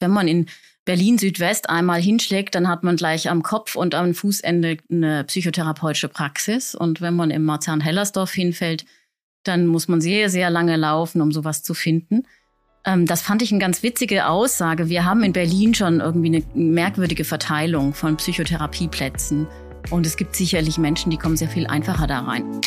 [0.00, 0.46] Wenn man in
[0.84, 6.08] Berlin Südwest einmal hinschlägt, dann hat man gleich am Kopf und am Fußende eine psychotherapeutische
[6.08, 6.74] Praxis.
[6.74, 8.84] Und wenn man im Marzahn-Hellersdorf hinfällt,
[9.42, 12.24] dann muss man sehr, sehr lange laufen, um sowas zu finden.
[12.84, 14.88] Ähm, das fand ich eine ganz witzige Aussage.
[14.88, 19.48] Wir haben in Berlin schon irgendwie eine merkwürdige Verteilung von Psychotherapieplätzen.
[19.90, 22.60] Und es gibt sicherlich Menschen, die kommen sehr viel einfacher da rein.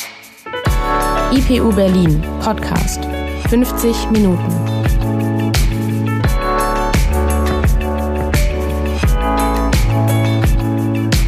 [1.31, 3.05] IPU Berlin Podcast
[3.49, 4.98] 50 Minuten.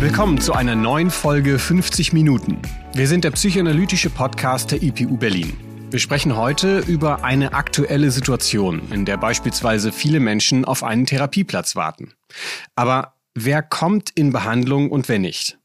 [0.01, 2.59] Willkommen zu einer neuen Folge 50 Minuten.
[2.95, 5.55] Wir sind der psychoanalytische Podcast der IPU Berlin.
[5.91, 11.75] Wir sprechen heute über eine aktuelle Situation, in der beispielsweise viele Menschen auf einen Therapieplatz
[11.75, 12.13] warten.
[12.75, 15.59] Aber wer kommt in Behandlung und wer nicht?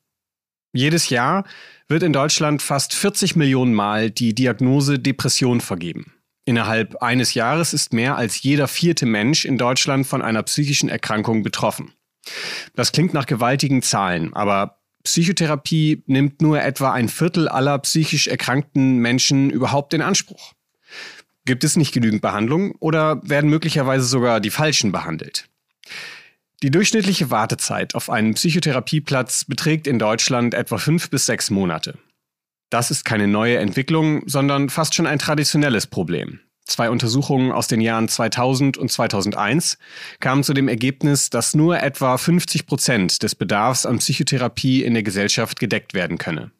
[0.74, 1.44] Jedes Jahr
[1.88, 6.12] wird in Deutschland fast 40 Millionen Mal die Diagnose Depression vergeben.
[6.44, 11.42] Innerhalb eines Jahres ist mehr als jeder vierte Mensch in Deutschland von einer psychischen Erkrankung
[11.42, 11.95] betroffen.
[12.74, 18.98] Das klingt nach gewaltigen Zahlen, aber Psychotherapie nimmt nur etwa ein Viertel aller psychisch erkrankten
[18.98, 20.52] Menschen überhaupt in Anspruch.
[21.44, 25.48] Gibt es nicht genügend Behandlung oder werden möglicherweise sogar die Falschen behandelt?
[26.62, 31.98] Die durchschnittliche Wartezeit auf einen Psychotherapieplatz beträgt in Deutschland etwa fünf bis sechs Monate.
[32.70, 36.40] Das ist keine neue Entwicklung, sondern fast schon ein traditionelles Problem.
[36.66, 39.78] Zwei Untersuchungen aus den Jahren 2000 und 2001
[40.18, 45.04] kamen zu dem Ergebnis, dass nur etwa 50 Prozent des Bedarfs an Psychotherapie in der
[45.04, 46.50] Gesellschaft gedeckt werden könne.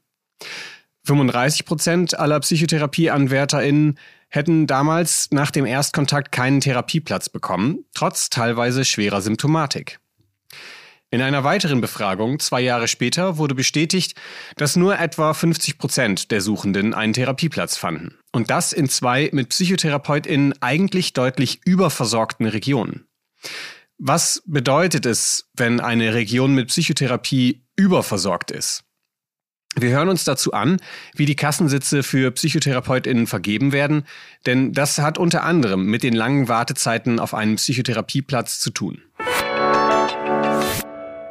[1.07, 9.23] 35 Prozent aller PsychotherapieanwärterInnen hätten damals nach dem Erstkontakt keinen Therapieplatz bekommen, trotz teilweise schwerer
[9.23, 9.99] Symptomatik.
[11.11, 14.17] In einer weiteren Befragung zwei Jahre später wurde bestätigt,
[14.57, 18.19] dass nur etwa 50 Prozent der Suchenden einen Therapieplatz fanden.
[18.37, 23.07] Und das in zwei mit PsychotherapeutInnen eigentlich deutlich überversorgten Regionen.
[23.97, 28.85] Was bedeutet es, wenn eine Region mit Psychotherapie überversorgt ist?
[29.75, 30.77] Wir hören uns dazu an,
[31.15, 34.05] wie die Kassensitze für PsychotherapeutInnen vergeben werden,
[34.45, 39.01] denn das hat unter anderem mit den langen Wartezeiten auf einen Psychotherapieplatz zu tun.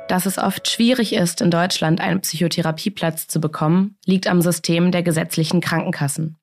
[0.08, 5.04] Dass es oft schwierig ist, in Deutschland einen Psychotherapieplatz zu bekommen, liegt am System der
[5.04, 6.38] gesetzlichen Krankenkassen.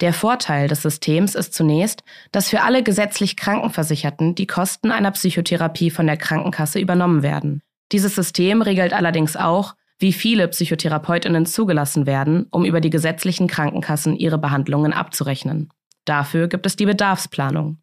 [0.00, 5.90] Der Vorteil des Systems ist zunächst, dass für alle gesetzlich Krankenversicherten die Kosten einer Psychotherapie
[5.90, 7.62] von der Krankenkasse übernommen werden.
[7.92, 14.16] Dieses System regelt allerdings auch, wie viele Psychotherapeutinnen zugelassen werden, um über die gesetzlichen Krankenkassen
[14.16, 15.70] ihre Behandlungen abzurechnen.
[16.04, 17.78] Dafür gibt es die Bedarfsplanung.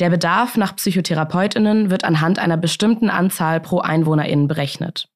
[0.00, 5.08] Der Bedarf nach Psychotherapeutinnen wird anhand einer bestimmten Anzahl pro Einwohnerin berechnet.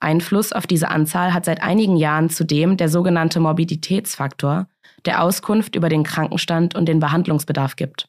[0.00, 4.68] Einfluss auf diese Anzahl hat seit einigen Jahren zudem der sogenannte Morbiditätsfaktor,
[5.04, 8.08] der Auskunft über den Krankenstand und den Behandlungsbedarf gibt.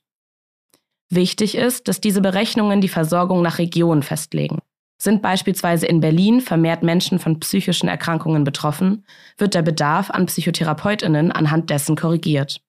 [1.09, 4.59] Wichtig ist, dass diese Berechnungen die Versorgung nach Region festlegen.
[4.99, 9.05] Sind beispielsweise in Berlin vermehrt Menschen von psychischen Erkrankungen betroffen,
[9.37, 12.61] wird der Bedarf an Psychotherapeutinnen anhand dessen korrigiert.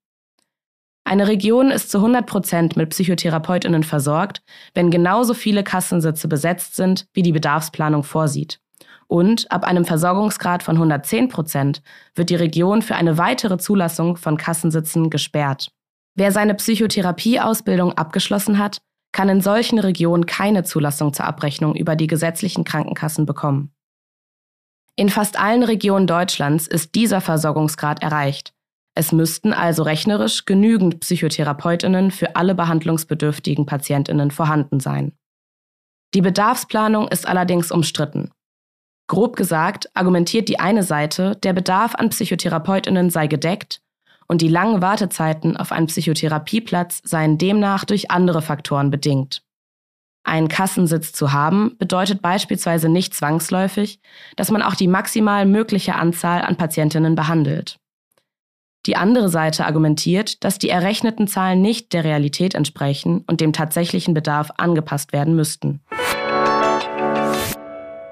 [1.05, 4.43] Eine Region ist zu 100 Prozent mit Psychotherapeutinnen versorgt,
[4.75, 8.61] wenn genauso viele Kassensitze besetzt sind, wie die Bedarfsplanung vorsieht.
[9.09, 11.83] Und ab einem Versorgungsgrad von 110 Prozent
[12.15, 15.73] wird die Region für eine weitere Zulassung von Kassensitzen gesperrt.
[16.15, 18.79] Wer seine Psychotherapieausbildung abgeschlossen hat,
[19.13, 23.73] kann in solchen Regionen keine Zulassung zur Abrechnung über die gesetzlichen Krankenkassen bekommen.
[24.97, 28.53] In fast allen Regionen Deutschlands ist dieser Versorgungsgrad erreicht.
[28.95, 35.13] Es müssten also rechnerisch genügend Psychotherapeutinnen für alle behandlungsbedürftigen Patientinnen vorhanden sein.
[36.15, 38.31] Die Bedarfsplanung ist allerdings umstritten.
[39.09, 43.81] Grob gesagt argumentiert die eine Seite, der Bedarf an Psychotherapeutinnen sei gedeckt
[44.27, 49.43] und die langen Wartezeiten auf einen Psychotherapieplatz seien demnach durch andere Faktoren bedingt.
[50.25, 53.99] Einen Kassensitz zu haben bedeutet beispielsweise nicht zwangsläufig,
[54.37, 57.79] dass man auch die maximal mögliche Anzahl an Patientinnen behandelt.
[58.85, 64.13] Die andere Seite argumentiert, dass die errechneten Zahlen nicht der Realität entsprechen und dem tatsächlichen
[64.13, 65.81] Bedarf angepasst werden müssten.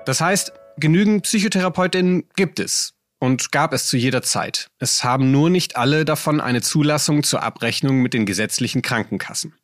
[0.07, 4.69] Das heißt, genügend Psychotherapeutinnen gibt es und gab es zu jeder Zeit.
[4.79, 9.55] Es haben nur nicht alle davon eine Zulassung zur Abrechnung mit den gesetzlichen Krankenkassen.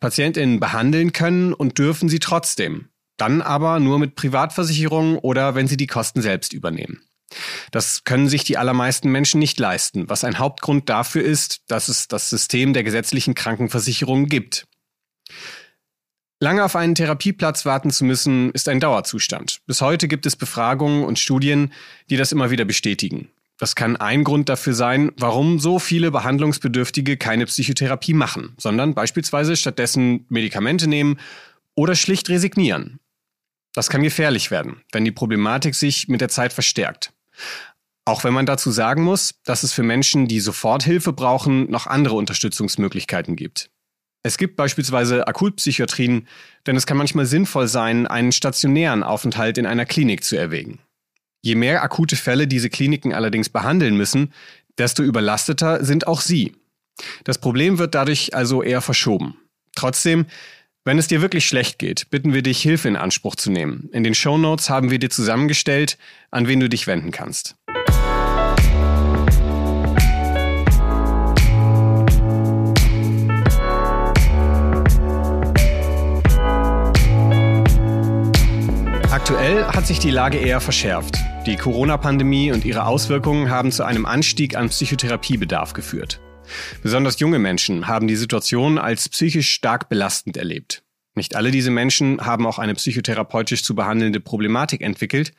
[0.00, 5.76] Patientinnen behandeln können und dürfen sie trotzdem, dann aber nur mit Privatversicherungen oder wenn sie
[5.76, 7.02] die Kosten selbst übernehmen.
[7.70, 12.06] Das können sich die allermeisten Menschen nicht leisten, was ein Hauptgrund dafür ist, dass es
[12.06, 14.66] das System der gesetzlichen Krankenversicherung gibt.
[16.44, 19.62] Lange auf einen Therapieplatz warten zu müssen, ist ein Dauerzustand.
[19.66, 21.72] Bis heute gibt es Befragungen und Studien,
[22.10, 23.30] die das immer wieder bestätigen.
[23.56, 29.56] Das kann ein Grund dafür sein, warum so viele Behandlungsbedürftige keine Psychotherapie machen, sondern beispielsweise
[29.56, 31.18] stattdessen Medikamente nehmen
[31.76, 33.00] oder schlicht resignieren.
[33.72, 37.14] Das kann gefährlich werden, wenn die Problematik sich mit der Zeit verstärkt.
[38.04, 42.16] Auch wenn man dazu sagen muss, dass es für Menschen, die Soforthilfe brauchen, noch andere
[42.16, 43.70] Unterstützungsmöglichkeiten gibt.
[44.26, 46.26] Es gibt beispielsweise Akutpsychiatrien,
[46.66, 50.78] denn es kann manchmal sinnvoll sein, einen stationären Aufenthalt in einer Klinik zu erwägen.
[51.42, 54.32] Je mehr akute Fälle diese Kliniken allerdings behandeln müssen,
[54.78, 56.56] desto überlasteter sind auch sie.
[57.24, 59.36] Das Problem wird dadurch also eher verschoben.
[59.76, 60.24] Trotzdem,
[60.86, 63.90] wenn es dir wirklich schlecht geht, bitten wir dich, Hilfe in Anspruch zu nehmen.
[63.92, 65.98] In den Show Notes haben wir dir zusammengestellt,
[66.30, 67.56] an wen du dich wenden kannst.
[79.24, 81.16] Aktuell hat sich die Lage eher verschärft.
[81.46, 86.20] Die Corona-Pandemie und ihre Auswirkungen haben zu einem Anstieg an Psychotherapiebedarf geführt.
[86.82, 90.82] Besonders junge Menschen haben die Situation als psychisch stark belastend erlebt.
[91.14, 95.32] Nicht alle diese Menschen haben auch eine psychotherapeutisch zu behandelnde Problematik entwickelt,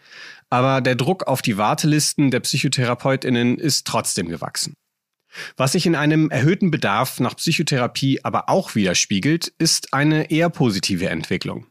[0.49, 4.73] aber der Druck auf die Wartelisten der Psychotherapeutinnen ist trotzdem gewachsen.
[5.57, 11.07] Was sich in einem erhöhten Bedarf nach Psychotherapie aber auch widerspiegelt, ist eine eher positive
[11.07, 11.67] Entwicklung.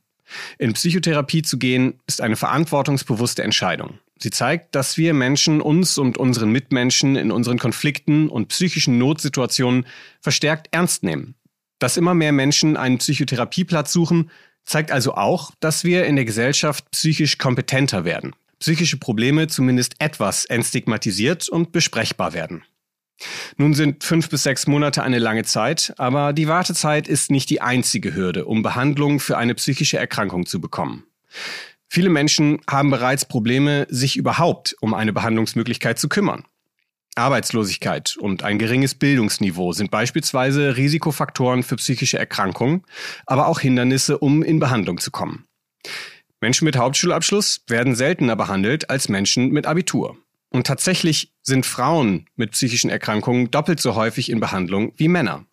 [0.59, 3.99] In Psychotherapie zu gehen, ist eine verantwortungsbewusste Entscheidung.
[4.19, 9.87] Sie zeigt, dass wir Menschen uns und unseren Mitmenschen in unseren Konflikten und psychischen Notsituationen
[10.21, 11.35] verstärkt ernst nehmen.
[11.79, 14.31] Dass immer mehr Menschen einen Psychotherapieplatz suchen,
[14.65, 18.35] zeigt also auch, dass wir in der Gesellschaft psychisch kompetenter werden.
[18.61, 22.65] Psychische Probleme zumindest etwas entstigmatisiert und besprechbar werden.
[23.57, 27.61] Nun sind fünf bis sechs Monate eine lange Zeit, aber die Wartezeit ist nicht die
[27.61, 31.05] einzige Hürde, um Behandlung für eine psychische Erkrankung zu bekommen.
[31.89, 36.45] Viele Menschen haben bereits Probleme, sich überhaupt um eine Behandlungsmöglichkeit zu kümmern.
[37.15, 42.83] Arbeitslosigkeit und ein geringes Bildungsniveau sind beispielsweise Risikofaktoren für psychische Erkrankungen,
[43.27, 45.47] aber auch Hindernisse, um in Behandlung zu kommen.
[46.41, 50.19] Menschen mit Hauptschulabschluss werden seltener behandelt als Menschen mit Abitur.
[50.55, 55.47] Und tatsächlich sind Frauen mit psychischen Erkrankungen doppelt so häufig in Behandlung wie Männer.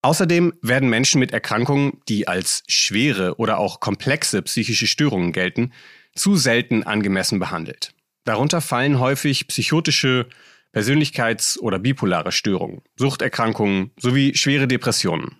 [0.00, 5.74] Außerdem werden Menschen mit Erkrankungen, die als schwere oder auch komplexe psychische Störungen gelten,
[6.14, 7.92] zu selten angemessen behandelt.
[8.24, 10.30] Darunter fallen häufig psychotische,
[10.72, 15.36] Persönlichkeits- oder bipolare Störungen, Suchterkrankungen sowie schwere Depressionen.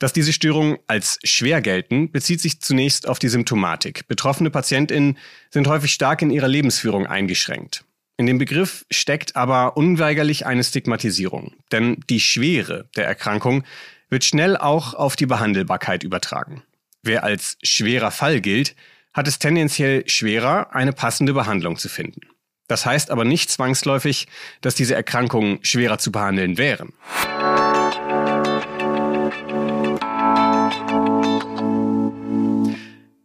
[0.00, 4.08] Dass diese Störungen als schwer gelten, bezieht sich zunächst auf die Symptomatik.
[4.08, 5.16] Betroffene Patientinnen
[5.50, 7.84] sind häufig stark in ihrer Lebensführung eingeschränkt.
[8.20, 13.64] In dem Begriff steckt aber unweigerlich eine Stigmatisierung, denn die Schwere der Erkrankung
[14.10, 16.62] wird schnell auch auf die Behandelbarkeit übertragen.
[17.02, 18.76] Wer als schwerer Fall gilt,
[19.14, 22.20] hat es tendenziell schwerer, eine passende Behandlung zu finden.
[22.68, 24.26] Das heißt aber nicht zwangsläufig,
[24.60, 26.92] dass diese Erkrankungen schwerer zu behandeln wären.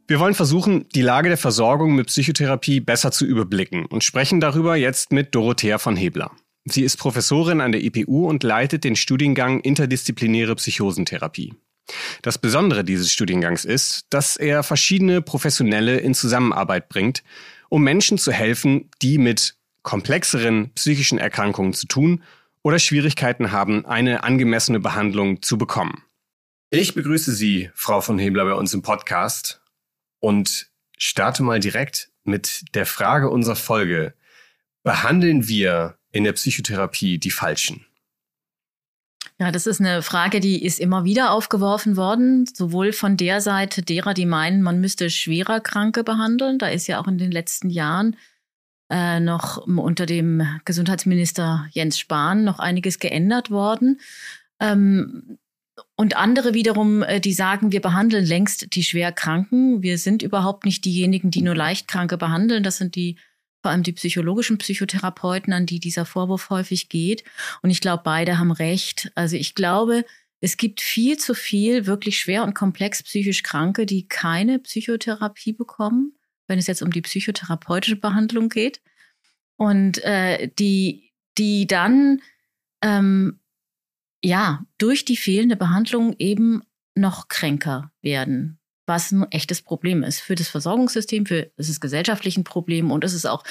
[0.07, 4.75] Wir wollen versuchen, die Lage der Versorgung mit Psychotherapie besser zu überblicken und sprechen darüber
[4.75, 6.29] jetzt mit Dorothea von Hebler.
[6.65, 11.55] Sie ist Professorin an der IPU und leitet den Studiengang Interdisziplinäre Psychosentherapie.
[12.21, 17.23] Das Besondere dieses Studiengangs ist, dass er verschiedene Professionelle in Zusammenarbeit bringt,
[17.69, 22.21] um Menschen zu helfen, die mit komplexeren psychischen Erkrankungen zu tun
[22.61, 26.03] oder Schwierigkeiten haben, eine angemessene Behandlung zu bekommen.
[26.69, 29.61] Ich begrüße Sie, Frau von Hebler, bei uns im Podcast
[30.19, 34.13] und starte mal direkt mit der Frage unserer Folge.
[34.83, 37.85] Behandeln wir in der Psychotherapie die Falschen?
[39.37, 43.81] Ja, das ist eine Frage, die ist immer wieder aufgeworfen worden, sowohl von der Seite
[43.81, 46.57] derer, die meinen, man müsste schwerer Kranke behandeln.
[46.57, 48.15] Da ist ja auch in den letzten Jahren
[48.89, 53.99] äh, noch unter dem Gesundheitsminister Jens Spahn noch einiges geändert worden.
[54.61, 55.37] Ähm,
[55.95, 59.81] und andere wiederum, äh, die sagen, wir behandeln längst die Schwerkranken.
[59.81, 62.63] Wir sind überhaupt nicht diejenigen, die nur Leichtkranke behandeln.
[62.63, 63.17] Das sind die
[63.61, 67.23] vor allem die psychologischen Psychotherapeuten, an die dieser Vorwurf häufig geht.
[67.63, 69.11] Und ich glaube, beide haben recht.
[69.15, 70.05] Also ich glaube,
[70.39, 76.15] es gibt viel zu viel wirklich schwer und komplex psychisch Kranke, die keine Psychotherapie bekommen,
[76.47, 78.81] wenn es jetzt um die psychotherapeutische Behandlung geht.
[79.57, 82.21] Und äh, die, die dann
[82.83, 83.39] ähm,
[84.25, 86.63] ja, durch die fehlende Behandlung eben
[86.95, 92.43] noch kränker werden, was ein echtes Problem ist für das Versorgungssystem, für es ist gesellschaftlich
[92.43, 93.43] Problem und es ist auch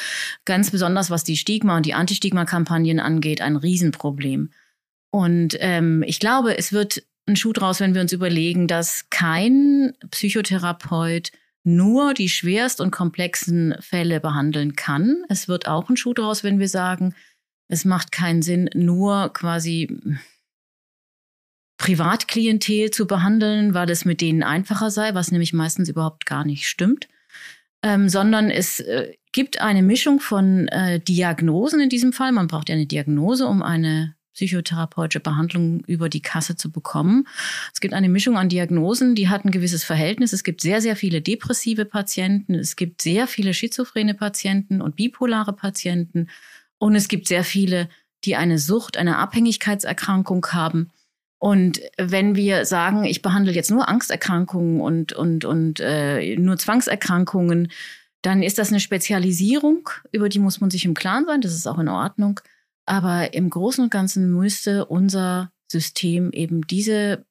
[0.45, 4.51] ganz besonders, was die Stigma und die Anti-Stigma-Kampagnen angeht, ein Riesenproblem.
[5.11, 9.93] Und ähm, ich glaube, es wird ein Schuh draus, wenn wir uns überlegen, dass kein
[10.11, 11.31] Psychotherapeut
[11.63, 15.25] nur die schwerst und komplexen Fälle behandeln kann.
[15.29, 17.15] Es wird auch ein Schuh draus, wenn wir sagen,
[17.69, 20.01] es macht keinen Sinn, nur quasi
[21.85, 26.67] Privatklientel zu behandeln, weil es mit denen einfacher sei, was nämlich meistens überhaupt gar nicht
[26.67, 27.09] stimmt,
[27.83, 32.33] ähm, sondern es äh, gibt eine Mischung von äh, Diagnosen in diesem Fall.
[32.33, 37.29] Man braucht ja eine Diagnose, um eine psychotherapeutische Behandlung über die Kasse zu bekommen.
[37.75, 40.33] Es gibt eine Mischung an Diagnosen, die hat ein gewisses Verhältnis.
[40.33, 45.53] Es gibt sehr, sehr viele depressive Patienten, es gibt sehr viele schizophrene Patienten und bipolare
[45.53, 46.31] Patienten
[46.79, 47.91] und es gibt sehr viele,
[48.25, 50.91] die eine Sucht, eine Abhängigkeitserkrankung haben.
[51.45, 57.71] Und wenn wir sagen, ich behandle jetzt nur Angsterkrankungen und, und, und äh, nur Zwangserkrankungen,
[58.23, 61.67] dann ist das eine Spezialisierung, über die muss man sich im Klaren sein, das ist
[61.67, 62.41] auch in Ordnung.
[62.87, 67.27] Aber im Großen und Ganzen müsste unser System eben diese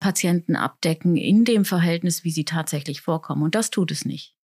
[0.00, 3.44] Patienten abdecken in dem Verhältnis, wie sie tatsächlich vorkommen.
[3.44, 4.34] Und das tut es nicht.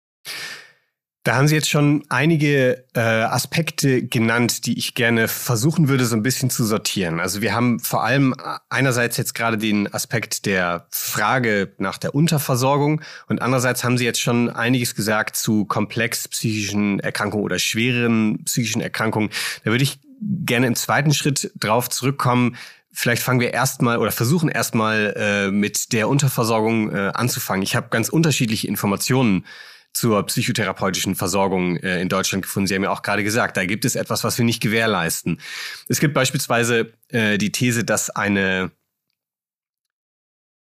[1.24, 6.16] Da haben Sie jetzt schon einige äh, Aspekte genannt, die ich gerne versuchen würde, so
[6.16, 7.20] ein bisschen zu sortieren.
[7.20, 8.34] Also wir haben vor allem
[8.70, 14.20] einerseits jetzt gerade den Aspekt der Frage nach der Unterversorgung und andererseits haben Sie jetzt
[14.20, 19.30] schon einiges gesagt zu komplex psychischen Erkrankungen oder schwereren psychischen Erkrankungen.
[19.64, 22.56] Da würde ich gerne im zweiten Schritt drauf zurückkommen.
[22.92, 27.62] Vielleicht fangen wir erstmal oder versuchen erstmal äh, mit der Unterversorgung äh, anzufangen.
[27.62, 29.44] Ich habe ganz unterschiedliche Informationen
[29.92, 32.66] zur psychotherapeutischen Versorgung äh, in Deutschland gefunden.
[32.66, 35.40] Sie haben ja auch gerade gesagt, da gibt es etwas, was wir nicht gewährleisten.
[35.88, 38.70] Es gibt beispielsweise äh, die These, dass eine,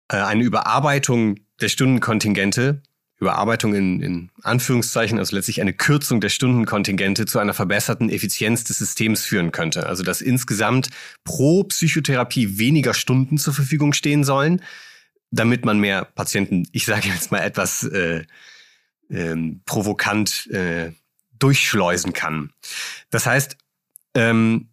[0.10, 2.82] äh, eine Überarbeitung der Stundenkontingente
[3.20, 8.78] Überarbeitung in, in Anführungszeichen, also letztlich eine Kürzung der Stundenkontingente zu einer verbesserten Effizienz des
[8.78, 9.88] Systems führen könnte.
[9.88, 10.90] Also dass insgesamt
[11.24, 14.62] pro Psychotherapie weniger Stunden zur Verfügung stehen sollen,
[15.32, 18.24] damit man mehr Patienten, ich sage jetzt mal etwas äh,
[19.10, 20.92] ähm, provokant äh,
[21.40, 22.52] durchschleusen kann.
[23.10, 23.58] Das heißt,
[24.16, 24.70] ähm,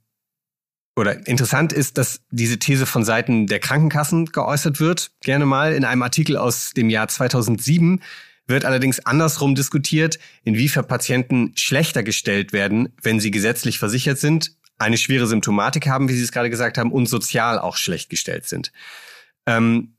[0.97, 5.85] oder interessant ist, dass diese These von Seiten der Krankenkassen geäußert wird, gerne mal in
[5.85, 8.01] einem Artikel aus dem Jahr 2007
[8.47, 14.99] wird allerdings andersrum diskutiert, inwiefern Patienten schlechter gestellt werden, wenn sie gesetzlich versichert sind, eine
[14.99, 18.73] schwere Symptomatik haben, wie Sie es gerade gesagt haben, und sozial auch schlecht gestellt sind.
[19.47, 19.97] Ähm,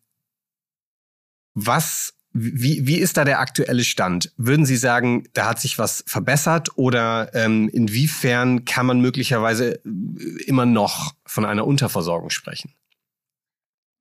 [1.54, 4.34] was, wie, wie ist da der aktuelle Stand?
[4.36, 10.44] Würden Sie sagen, da hat sich was verbessert oder ähm, inwiefern kann man möglicherweise äh,
[10.46, 12.74] immer noch von einer Unterversorgung sprechen?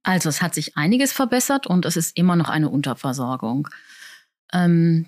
[0.03, 3.69] Also es hat sich einiges verbessert und es ist immer noch eine Unterversorgung.
[4.53, 5.07] Ähm,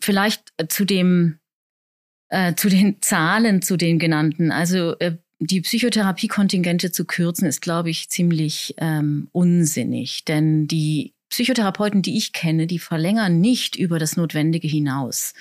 [0.00, 1.38] vielleicht zu dem,
[2.30, 4.50] äh, zu den Zahlen, zu den genannten.
[4.50, 10.24] Also äh, die Psychotherapiekontingente zu kürzen, ist, glaube ich, ziemlich ähm, unsinnig.
[10.24, 15.34] Denn die Psychotherapeuten, die ich kenne, die verlängern nicht über das Notwendige hinaus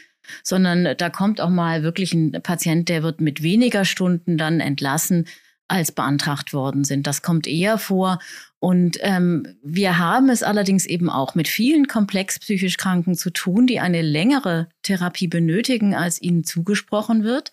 [0.44, 5.26] sondern da kommt auch mal wirklich ein Patient, der wird mit weniger Stunden dann entlassen,
[5.68, 7.08] als beantragt worden sind.
[7.08, 8.20] Das kommt eher vor.
[8.60, 13.66] Und ähm, wir haben es allerdings eben auch mit vielen komplex psychisch Kranken zu tun,
[13.66, 17.52] die eine längere Therapie benötigen, als ihnen zugesprochen wird,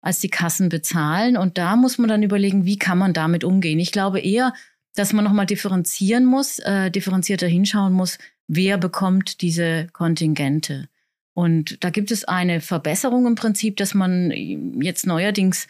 [0.00, 1.36] als die Kassen bezahlen.
[1.36, 3.78] Und da muss man dann überlegen, wie kann man damit umgehen.
[3.78, 4.54] Ich glaube eher,
[5.00, 10.90] dass man nochmal differenzieren muss, äh, differenzierter hinschauen muss, wer bekommt diese Kontingente.
[11.32, 15.68] Und da gibt es eine Verbesserung im Prinzip, dass man jetzt neuerdings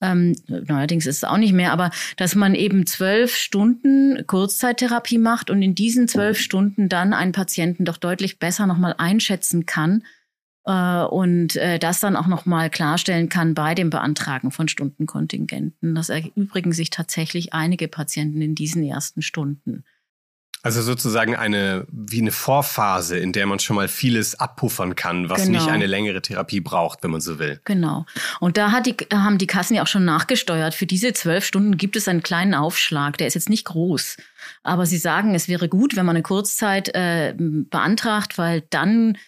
[0.00, 5.48] ähm, neuerdings ist es auch nicht mehr, aber dass man eben zwölf Stunden Kurzzeittherapie macht
[5.48, 10.02] und in diesen zwölf Stunden dann einen Patienten doch deutlich besser nochmal einschätzen kann
[10.64, 15.94] und äh, das dann auch nochmal klarstellen kann bei dem Beantragen von Stundenkontingenten.
[15.94, 19.84] Das erübrigen sich tatsächlich einige Patienten in diesen ersten Stunden.
[20.64, 25.46] Also sozusagen eine, wie eine Vorphase, in der man schon mal vieles abpuffern kann, was
[25.46, 25.58] genau.
[25.58, 27.60] nicht eine längere Therapie braucht, wenn man so will.
[27.64, 28.06] Genau.
[28.38, 30.74] Und da die, haben die Kassen ja auch schon nachgesteuert.
[30.74, 33.18] Für diese zwölf Stunden gibt es einen kleinen Aufschlag.
[33.18, 34.18] Der ist jetzt nicht groß.
[34.62, 39.18] Aber sie sagen, es wäre gut, wenn man eine Kurzzeit äh, beantragt, weil dann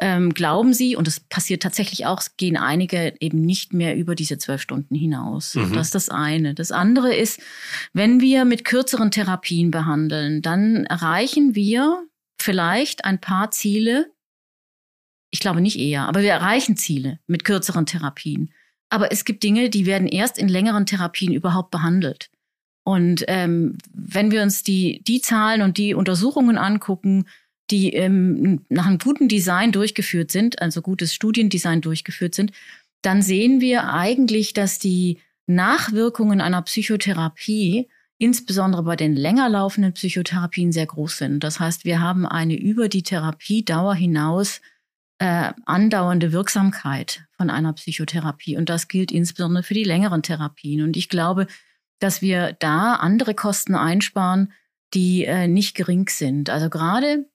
[0.00, 4.38] ähm, glauben Sie, und das passiert tatsächlich auch, gehen einige eben nicht mehr über diese
[4.38, 5.54] zwölf Stunden hinaus.
[5.54, 5.72] Mhm.
[5.72, 6.54] Das ist das eine.
[6.54, 7.40] Das andere ist,
[7.92, 12.06] wenn wir mit kürzeren Therapien behandeln, dann erreichen wir
[12.40, 14.12] vielleicht ein paar Ziele.
[15.30, 18.52] Ich glaube nicht eher, aber wir erreichen Ziele mit kürzeren Therapien.
[18.90, 22.30] Aber es gibt Dinge, die werden erst in längeren Therapien überhaupt behandelt.
[22.84, 27.24] Und ähm, wenn wir uns die, die Zahlen und die Untersuchungen angucken,
[27.70, 32.52] die ähm, nach einem guten Design durchgeführt sind, also gutes Studiendesign durchgeführt sind,
[33.02, 40.72] dann sehen wir eigentlich, dass die Nachwirkungen einer Psychotherapie insbesondere bei den länger laufenden Psychotherapien
[40.72, 41.44] sehr groß sind.
[41.44, 44.60] Das heißt, wir haben eine über die Therapiedauer hinaus
[45.18, 48.56] äh, andauernde Wirksamkeit von einer Psychotherapie.
[48.56, 50.82] Und das gilt insbesondere für die längeren Therapien.
[50.82, 51.46] Und ich glaube,
[51.98, 54.52] dass wir da andere Kosten einsparen,
[54.92, 56.50] die äh, nicht gering sind.
[56.50, 57.26] Also gerade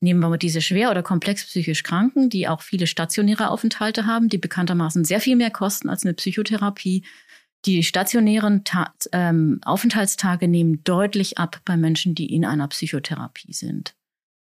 [0.00, 4.28] nehmen wir mal diese schwer oder komplex psychisch Kranken, die auch viele stationäre Aufenthalte haben,
[4.28, 7.04] die bekanntermaßen sehr viel mehr kosten als eine Psychotherapie.
[7.64, 13.94] Die stationären Ta ähm, Aufenthaltstage nehmen deutlich ab bei Menschen, die in einer Psychotherapie sind.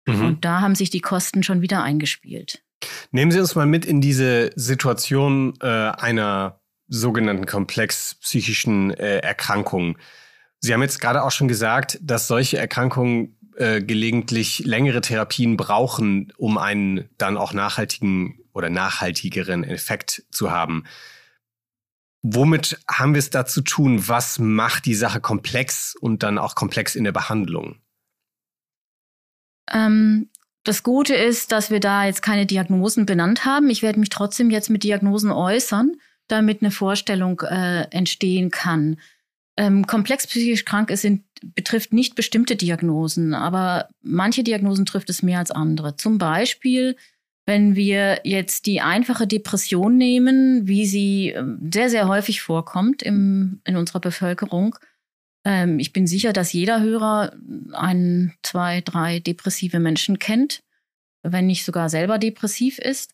[0.08, 0.26] Mhm.
[0.26, 2.64] Und da haben sich die Kosten schon wieder eingespielt.
[3.12, 9.98] Nehmen Sie uns mal mit in diese Situation äh, einer sogenannten komplex psychischen äh, Erkrankung.
[10.60, 16.34] Sie haben jetzt gerade auch schon gesagt, dass solche Erkrankungen äh, gelegentlich längere Therapien brauchen,
[16.38, 20.84] um einen dann auch nachhaltigen oder nachhaltigeren Effekt zu haben.
[22.22, 24.08] Womit haben wir es da zu tun?
[24.08, 27.82] Was macht die Sache komplex und dann auch komplex in der Behandlung?
[29.72, 30.30] Ähm,
[30.64, 33.70] das Gute ist, dass wir da jetzt keine Diagnosen benannt haben.
[33.70, 38.98] Ich werde mich trotzdem jetzt mit Diagnosen äußern, damit eine Vorstellung äh, entstehen kann.
[39.56, 45.22] Ähm, komplex psychisch krank ist, sind, betrifft nicht bestimmte Diagnosen, aber manche Diagnosen trifft es
[45.22, 45.96] mehr als andere.
[45.96, 46.96] Zum Beispiel
[47.46, 53.62] wenn wir jetzt die einfache Depression nehmen, wie sie ähm, sehr, sehr häufig vorkommt im,
[53.66, 54.78] in unserer Bevölkerung,
[55.46, 57.34] ähm, ich bin sicher, dass jeder Hörer
[57.74, 60.64] ein, zwei, drei depressive Menschen kennt,
[61.22, 63.13] wenn nicht sogar selber depressiv ist.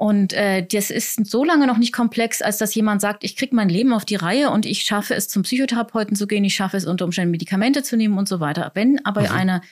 [0.00, 3.54] Und äh, das ist so lange noch nicht komplex, als dass jemand sagt, ich kriege
[3.54, 6.78] mein Leben auf die Reihe und ich schaffe es, zum Psychotherapeuten zu gehen, ich schaffe
[6.78, 8.70] es unter Umständen Medikamente zu nehmen und so weiter.
[8.72, 9.32] Wenn aber mhm.
[9.32, 9.62] einer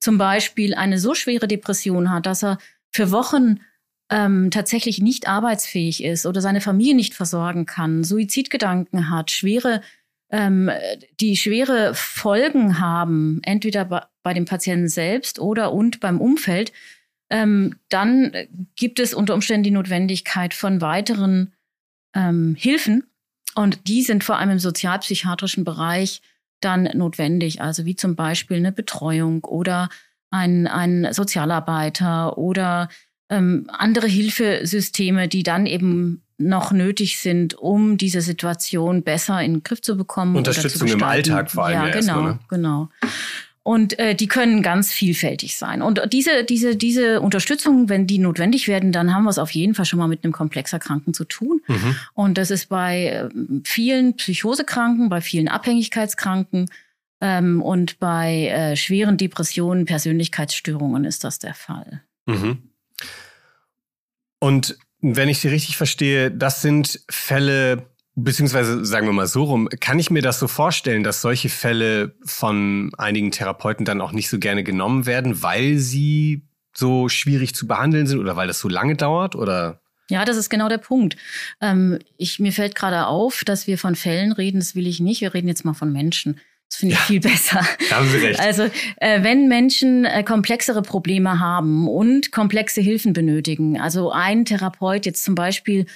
[0.00, 2.56] zum Beispiel eine so schwere Depression hat, dass er
[2.92, 3.60] für Wochen
[4.08, 9.82] ähm, tatsächlich nicht arbeitsfähig ist oder seine Familie nicht versorgen kann, Suizidgedanken hat, schwere,
[10.30, 10.70] ähm,
[11.20, 16.72] die schwere Folgen haben, entweder bei, bei dem Patienten selbst oder und beim Umfeld,
[17.34, 18.30] ähm, dann
[18.76, 21.52] gibt es unter Umständen die Notwendigkeit von weiteren
[22.14, 23.08] ähm, Hilfen.
[23.56, 26.22] Und die sind vor allem im sozialpsychiatrischen Bereich
[26.60, 27.60] dann notwendig.
[27.60, 29.88] Also wie zum Beispiel eine Betreuung oder
[30.30, 32.88] ein, ein Sozialarbeiter oder
[33.28, 39.62] ähm, andere Hilfesysteme, die dann eben noch nötig sind, um diese Situation besser in den
[39.64, 40.36] Griff zu bekommen.
[40.36, 41.80] Unterstützung im Alltag vor allem.
[41.80, 42.38] Ja, ja genau, ne?
[42.48, 42.88] genau.
[43.64, 45.80] Und äh, die können ganz vielfältig sein.
[45.80, 49.74] Und diese, diese, diese Unterstützung, wenn die notwendig werden, dann haben wir es auf jeden
[49.74, 51.62] Fall schon mal mit einem komplexer Kranken zu tun.
[51.66, 51.96] Mhm.
[52.12, 53.28] Und das ist bei äh,
[53.64, 56.70] vielen Psychosekranken, bei vielen Abhängigkeitskranken
[57.22, 62.02] ähm, und bei äh, schweren Depressionen, Persönlichkeitsstörungen ist das der Fall.
[62.26, 62.68] Mhm.
[64.40, 69.68] Und wenn ich Sie richtig verstehe, das sind Fälle, beziehungsweise sagen wir mal so rum,
[69.80, 74.28] kann ich mir das so vorstellen, dass solche Fälle von einigen Therapeuten dann auch nicht
[74.28, 78.68] so gerne genommen werden, weil sie so schwierig zu behandeln sind oder weil das so
[78.68, 79.80] lange dauert oder?
[80.10, 81.16] Ja, das ist genau der Punkt.
[81.60, 85.20] Ähm, ich, mir fällt gerade auf, dass wir von Fällen reden, das will ich nicht.
[85.20, 86.40] Wir reden jetzt mal von Menschen.
[86.68, 87.60] Das finde ich ja, viel besser.
[87.90, 88.40] Haben Sie recht.
[88.40, 88.64] Also
[88.96, 95.24] äh, wenn Menschen äh, komplexere Probleme haben und komplexe Hilfen benötigen, also ein Therapeut jetzt
[95.24, 95.86] zum Beispiel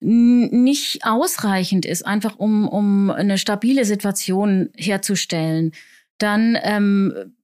[0.00, 5.72] nicht ausreichend ist, einfach um, um eine stabile Situation herzustellen,
[6.18, 7.34] dann ähm,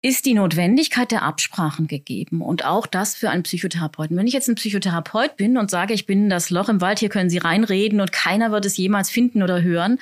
[0.00, 4.16] ist die Notwendigkeit der Absprachen gegeben und auch das für einen Psychotherapeuten.
[4.16, 7.08] Wenn ich jetzt ein Psychotherapeut bin und sage, ich bin das Loch im Wald, hier
[7.08, 9.98] können Sie reinreden und keiner wird es jemals finden oder hören,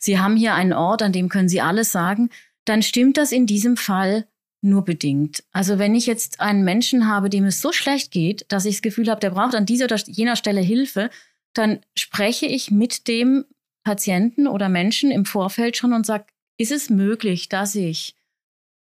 [0.00, 2.30] Sie haben hier einen Ort, an dem können Sie alles sagen,
[2.64, 4.26] dann stimmt das in diesem Fall
[4.60, 5.44] nur bedingt.
[5.52, 8.82] Also wenn ich jetzt einen Menschen habe, dem es so schlecht geht, dass ich das
[8.82, 11.10] Gefühl habe, der braucht an dieser oder jener Stelle Hilfe,
[11.54, 13.44] dann spreche ich mit dem
[13.84, 16.26] Patienten oder Menschen im Vorfeld schon und sage,
[16.58, 18.16] ist es möglich, dass ich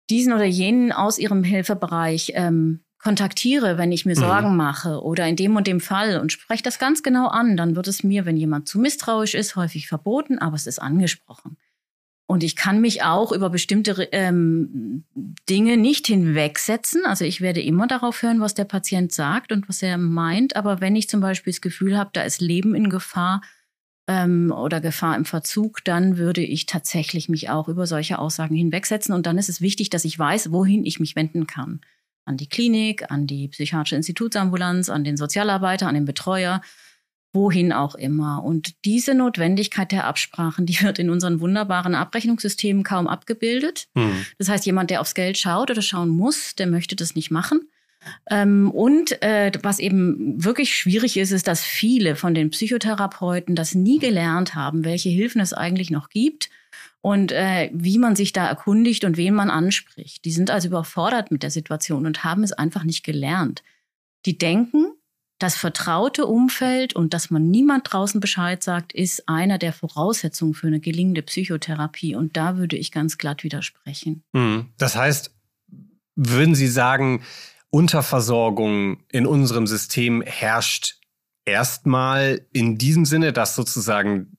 [0.09, 4.21] diesen oder jenen aus ihrem Hilfebereich ähm, kontaktiere, wenn ich mir mhm.
[4.21, 7.75] Sorgen mache oder in dem und dem Fall und spreche das ganz genau an, dann
[7.75, 11.57] wird es mir, wenn jemand zu misstrauisch ist, häufig verboten, aber es ist angesprochen.
[12.29, 15.03] Und ich kann mich auch über bestimmte ähm,
[15.49, 17.03] Dinge nicht hinwegsetzen.
[17.03, 20.55] Also ich werde immer darauf hören, was der Patient sagt und was er meint.
[20.55, 23.41] Aber wenn ich zum Beispiel das Gefühl habe, da ist Leben in Gefahr,
[24.07, 29.15] ähm, oder Gefahr im Verzug, dann würde ich tatsächlich mich auch über solche Aussagen hinwegsetzen.
[29.15, 31.81] Und dann ist es wichtig, dass ich weiß, wohin ich mich wenden kann.
[32.25, 36.61] An die Klinik, an die psychiatrische Institutsambulanz, an den Sozialarbeiter, an den Betreuer,
[37.33, 38.43] wohin auch immer.
[38.43, 43.87] Und diese Notwendigkeit der Absprachen, die wird in unseren wunderbaren Abrechnungssystemen kaum abgebildet.
[43.93, 44.25] Mhm.
[44.37, 47.69] Das heißt, jemand, der aufs Geld schaut oder schauen muss, der möchte das nicht machen.
[48.29, 53.75] Ähm, und äh, was eben wirklich schwierig ist, ist, dass viele von den Psychotherapeuten das
[53.75, 56.49] nie gelernt haben, welche Hilfen es eigentlich noch gibt
[57.01, 60.25] und äh, wie man sich da erkundigt und wen man anspricht.
[60.25, 63.63] Die sind also überfordert mit der Situation und haben es einfach nicht gelernt.
[64.25, 64.93] Die denken,
[65.39, 70.67] das vertraute Umfeld und dass man niemand draußen Bescheid sagt, ist einer der Voraussetzungen für
[70.67, 72.15] eine gelingende Psychotherapie.
[72.15, 74.23] Und da würde ich ganz glatt widersprechen.
[74.33, 74.67] Mhm.
[74.77, 75.33] Das heißt,
[76.15, 77.23] würden Sie sagen,
[77.69, 80.97] Unterversorgung in unserem System herrscht
[81.45, 84.35] erstmal in diesem Sinne, dass sozusagen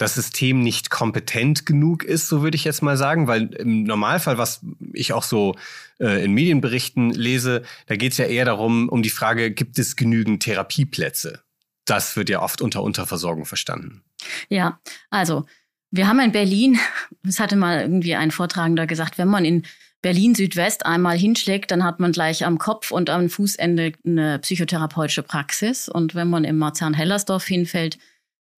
[0.00, 4.38] das System nicht kompetent genug ist, so würde ich jetzt mal sagen, weil im Normalfall,
[4.38, 4.60] was
[4.94, 5.56] ich auch so
[5.98, 9.96] äh, in Medienberichten lese, da geht es ja eher darum, um die Frage, gibt es
[9.96, 11.42] genügend Therapieplätze?
[11.84, 14.02] Das wird ja oft unter Unterversorgung verstanden.
[14.48, 15.44] Ja, also
[15.90, 16.78] wir haben in Berlin,
[17.28, 19.64] es hatte mal irgendwie ein Vortragender gesagt, wenn man in
[20.00, 25.22] Berlin Südwest einmal hinschlägt, dann hat man gleich am Kopf und am Fußende eine psychotherapeutische
[25.22, 25.90] Praxis.
[25.90, 27.98] Und wenn man im Marzahn-Hellersdorf hinfällt,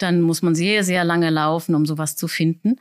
[0.03, 2.77] dann muss man sehr, sehr lange laufen, um sowas zu finden.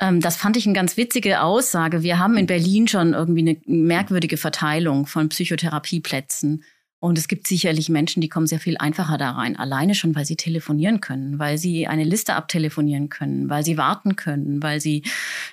[0.00, 2.02] Ähm, das fand ich eine ganz witzige Aussage.
[2.02, 6.64] Wir haben in Berlin schon irgendwie eine merkwürdige Verteilung von Psychotherapieplätzen.
[7.04, 9.56] Und es gibt sicherlich Menschen, die kommen sehr viel einfacher da rein.
[9.56, 14.16] Alleine schon, weil sie telefonieren können, weil sie eine Liste abtelefonieren können, weil sie warten
[14.16, 15.02] können, weil sie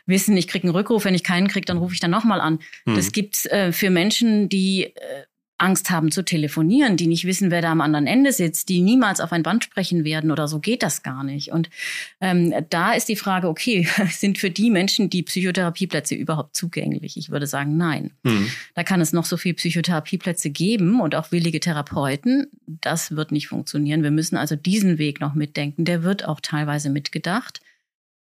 [0.06, 2.60] wissen, ich kriege einen Rückruf, wenn ich keinen kriege, dann rufe ich dann nochmal an.
[2.86, 2.96] Hm.
[2.96, 5.26] Das gibt's äh, für Menschen, die äh,
[5.62, 9.20] Angst haben zu telefonieren, die nicht wissen, wer da am anderen Ende sitzt, die niemals
[9.20, 11.52] auf ein Band sprechen werden oder so geht das gar nicht.
[11.52, 11.70] Und
[12.20, 17.16] ähm, da ist die Frage, okay, sind für die Menschen die Psychotherapieplätze überhaupt zugänglich?
[17.16, 18.12] Ich würde sagen, nein.
[18.24, 18.50] Mhm.
[18.74, 22.48] Da kann es noch so viele Psychotherapieplätze geben und auch willige Therapeuten.
[22.66, 24.04] Das wird nicht funktionieren.
[24.04, 25.86] Wir müssen also diesen Weg noch mitdenken.
[25.86, 27.62] Der wird auch teilweise mitgedacht.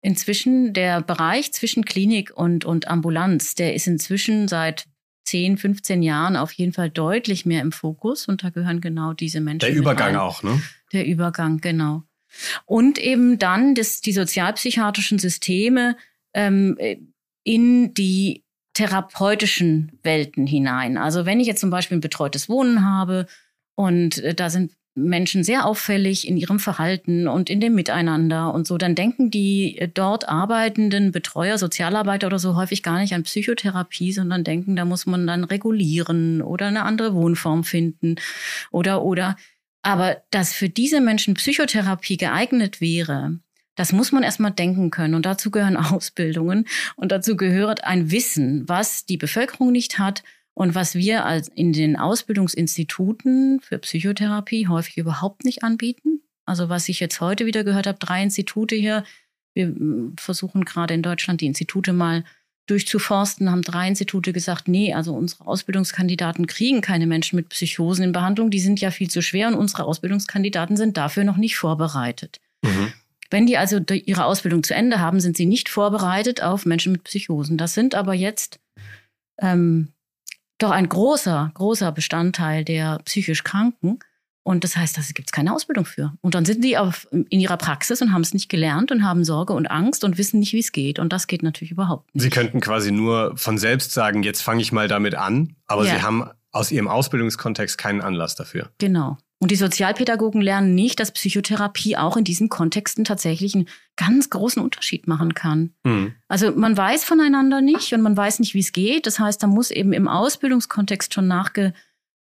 [0.01, 4.85] Inzwischen der Bereich zwischen Klinik und, und Ambulanz, der ist inzwischen seit
[5.29, 9.41] 10, 15 Jahren auf jeden Fall deutlich mehr im Fokus und da gehören genau diese
[9.41, 9.67] Menschen.
[9.67, 10.61] Der Übergang auch, ne?
[10.91, 12.03] Der Übergang, genau.
[12.65, 15.97] Und eben dann das, die sozialpsychiatrischen Systeme
[16.33, 16.77] ähm,
[17.43, 20.97] in die therapeutischen Welten hinein.
[20.97, 23.27] Also wenn ich jetzt zum Beispiel ein betreutes Wohnen habe
[23.75, 28.67] und äh, da sind Menschen sehr auffällig in ihrem Verhalten und in dem Miteinander und
[28.67, 33.23] so, dann denken die äh, dort arbeitenden Betreuer, Sozialarbeiter oder so häufig gar nicht an
[33.23, 38.15] Psychotherapie, sondern denken, da muss man dann regulieren oder eine andere Wohnform finden
[38.71, 39.35] oder oder.
[39.81, 43.39] Aber dass für diese Menschen Psychotherapie geeignet wäre,
[43.75, 45.15] das muss man erstmal denken können.
[45.15, 50.23] Und dazu gehören Ausbildungen und dazu gehört ein Wissen, was die Bevölkerung nicht hat
[50.59, 56.21] und was wir als in den Ausbildungsinstituten für Psychotherapie häufig überhaupt nicht anbieten.
[56.45, 59.05] Also was ich jetzt heute wieder gehört habe, drei Institute hier.
[59.53, 62.25] Wir hm, versuchen gerade in Deutschland die Institute mal
[62.67, 68.11] durchzuforsten, haben drei Institute gesagt, nee, also unsere Ausbildungskandidaten kriegen keine Menschen mit Psychosen in
[68.11, 72.41] Behandlung, die sind ja viel zu schwer und unsere Ausbildungskandidaten sind dafür noch nicht vorbereitet.
[72.63, 72.91] Mhm.
[73.29, 77.05] Wenn die also ihre Ausbildung zu Ende haben, sind sie nicht vorbereitet auf Menschen mit
[77.05, 77.57] Psychosen.
[77.57, 78.59] Das sind aber jetzt
[79.41, 79.93] ähm,
[80.59, 83.99] doch ein großer, großer Bestandteil der psychisch Kranken.
[84.43, 86.13] Und das heißt, da gibt es keine Ausbildung für.
[86.21, 89.23] Und dann sind die auf, in ihrer Praxis und haben es nicht gelernt und haben
[89.23, 90.97] Sorge und Angst und wissen nicht, wie es geht.
[90.97, 92.23] Und das geht natürlich überhaupt nicht.
[92.23, 95.95] Sie könnten quasi nur von selbst sagen, jetzt fange ich mal damit an, aber ja.
[95.95, 98.69] Sie haben aus Ihrem Ausbildungskontext keinen Anlass dafür.
[98.79, 99.17] Genau.
[99.41, 104.61] Und die Sozialpädagogen lernen nicht, dass Psychotherapie auch in diesen Kontexten tatsächlich einen ganz großen
[104.61, 105.73] Unterschied machen kann.
[105.83, 106.13] Mhm.
[106.27, 109.07] Also man weiß voneinander nicht und man weiß nicht, wie es geht.
[109.07, 111.73] Das heißt, da muss eben im Ausbildungskontext schon nachge,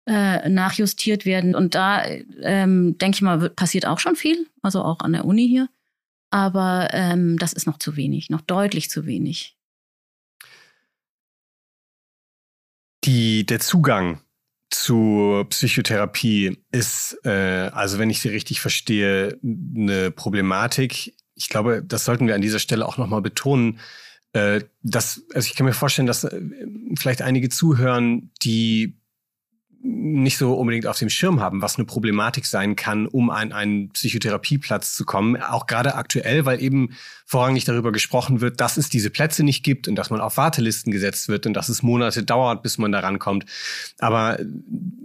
[0.07, 1.55] äh, nachjustiert werden.
[1.55, 2.05] Und da
[2.43, 5.69] ähm, denke ich mal, wird, passiert auch schon viel, also auch an der Uni hier.
[6.31, 9.57] Aber ähm, das ist noch zu wenig, noch deutlich zu wenig.
[13.05, 14.21] Die, der Zugang
[14.71, 21.15] zu Psychotherapie ist, äh, also wenn ich sie richtig verstehe, eine Problematik.
[21.35, 23.79] Ich glaube, das sollten wir an dieser Stelle auch nochmal betonen.
[24.33, 26.41] Äh, dass, also ich kann mir vorstellen, dass äh,
[26.99, 28.99] vielleicht einige zuhören, die
[29.87, 33.91] nicht so unbedingt auf dem Schirm haben, was eine Problematik sein kann, um an einen
[33.91, 35.41] Psychotherapieplatz zu kommen.
[35.41, 36.91] Auch gerade aktuell, weil eben
[37.25, 40.93] vorrangig darüber gesprochen wird, dass es diese Plätze nicht gibt und dass man auf Wartelisten
[40.93, 43.47] gesetzt wird und dass es Monate dauert, bis man da rankommt.
[43.99, 44.39] Aber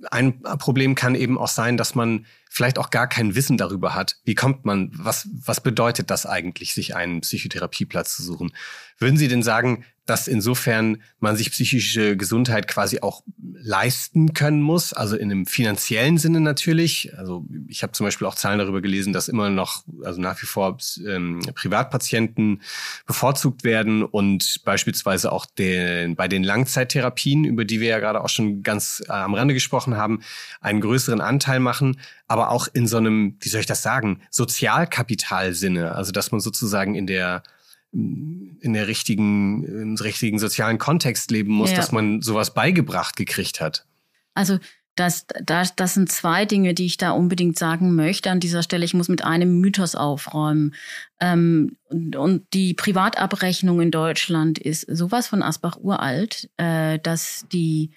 [0.10, 4.18] ein Problem kann eben auch sein, dass man vielleicht auch gar kein Wissen darüber hat.
[4.26, 8.52] Wie kommt man, was, was bedeutet das eigentlich, sich einen Psychotherapieplatz zu suchen?
[8.98, 14.92] Würden Sie denn sagen, dass insofern man sich psychische Gesundheit quasi auch leisten können muss,
[14.92, 17.18] also in einem finanziellen Sinne natürlich.
[17.18, 20.48] Also ich habe zum Beispiel auch Zahlen darüber gelesen, dass immer noch, also nach wie
[20.48, 22.62] vor ähm, Privatpatienten
[23.06, 28.30] bevorzugt werden und beispielsweise auch den, bei den Langzeittherapien, über die wir ja gerade auch
[28.30, 30.22] schon ganz äh, am Rande gesprochen haben,
[30.60, 35.94] einen größeren Anteil machen, aber auch in so einem, wie soll ich das sagen, Sozialkapitalsinne,
[35.94, 37.44] also dass man sozusagen in der
[37.92, 41.76] in der richtigen, im richtigen sozialen Kontext leben muss, ja.
[41.76, 43.86] dass man sowas beigebracht gekriegt hat.
[44.34, 44.60] Also
[44.96, 48.86] das, das, das sind zwei Dinge, die ich da unbedingt sagen möchte an dieser Stelle.
[48.86, 50.74] Ich muss mit einem Mythos aufräumen.
[51.20, 57.92] Ähm, und die Privatabrechnung in Deutschland ist sowas von Asbach uralt, äh, dass die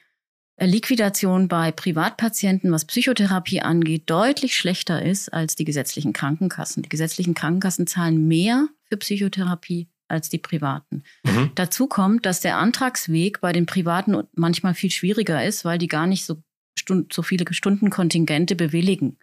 [0.59, 6.83] Liquidation bei Privatpatienten, was Psychotherapie angeht, deutlich schlechter ist als die gesetzlichen Krankenkassen.
[6.83, 11.03] Die gesetzlichen Krankenkassen zahlen mehr für Psychotherapie als die privaten.
[11.25, 11.51] Mhm.
[11.55, 16.07] Dazu kommt, dass der Antragsweg bei den privaten manchmal viel schwieriger ist, weil die gar
[16.07, 16.43] nicht so,
[16.79, 19.19] Stund, so viele Stundenkontingente bewilligen.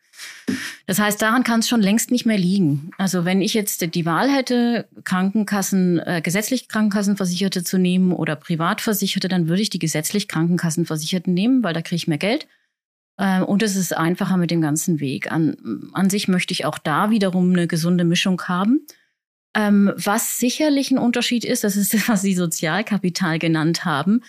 [0.87, 2.91] Das heißt, daran kann es schon längst nicht mehr liegen.
[2.97, 9.27] Also wenn ich jetzt die Wahl hätte, Krankenkassen, äh, gesetzlich Krankenkassenversicherte zu nehmen oder Privatversicherte,
[9.27, 12.47] dann würde ich die gesetzlich Krankenkassenversicherten nehmen, weil da kriege ich mehr Geld.
[13.17, 15.31] Äh, und es ist einfacher mit dem ganzen Weg.
[15.31, 18.85] An, an sich möchte ich auch da wiederum eine gesunde Mischung haben.
[19.53, 24.21] Ähm, was sicherlich ein Unterschied ist, das ist das, was Sie Sozialkapital genannt haben.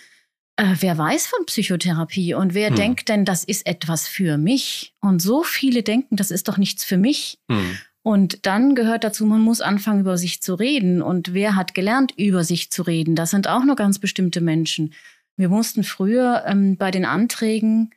[0.55, 2.75] Äh, wer weiß von Psychotherapie und wer hm.
[2.75, 4.93] denkt denn, das ist etwas für mich?
[5.01, 7.39] Und so viele denken, das ist doch nichts für mich.
[7.49, 7.77] Hm.
[8.03, 11.01] Und dann gehört dazu, man muss anfangen, über sich zu reden.
[11.01, 13.15] Und wer hat gelernt, über sich zu reden?
[13.15, 14.93] Das sind auch nur ganz bestimmte Menschen.
[15.37, 17.91] Wir mussten früher ähm, bei den Anträgen,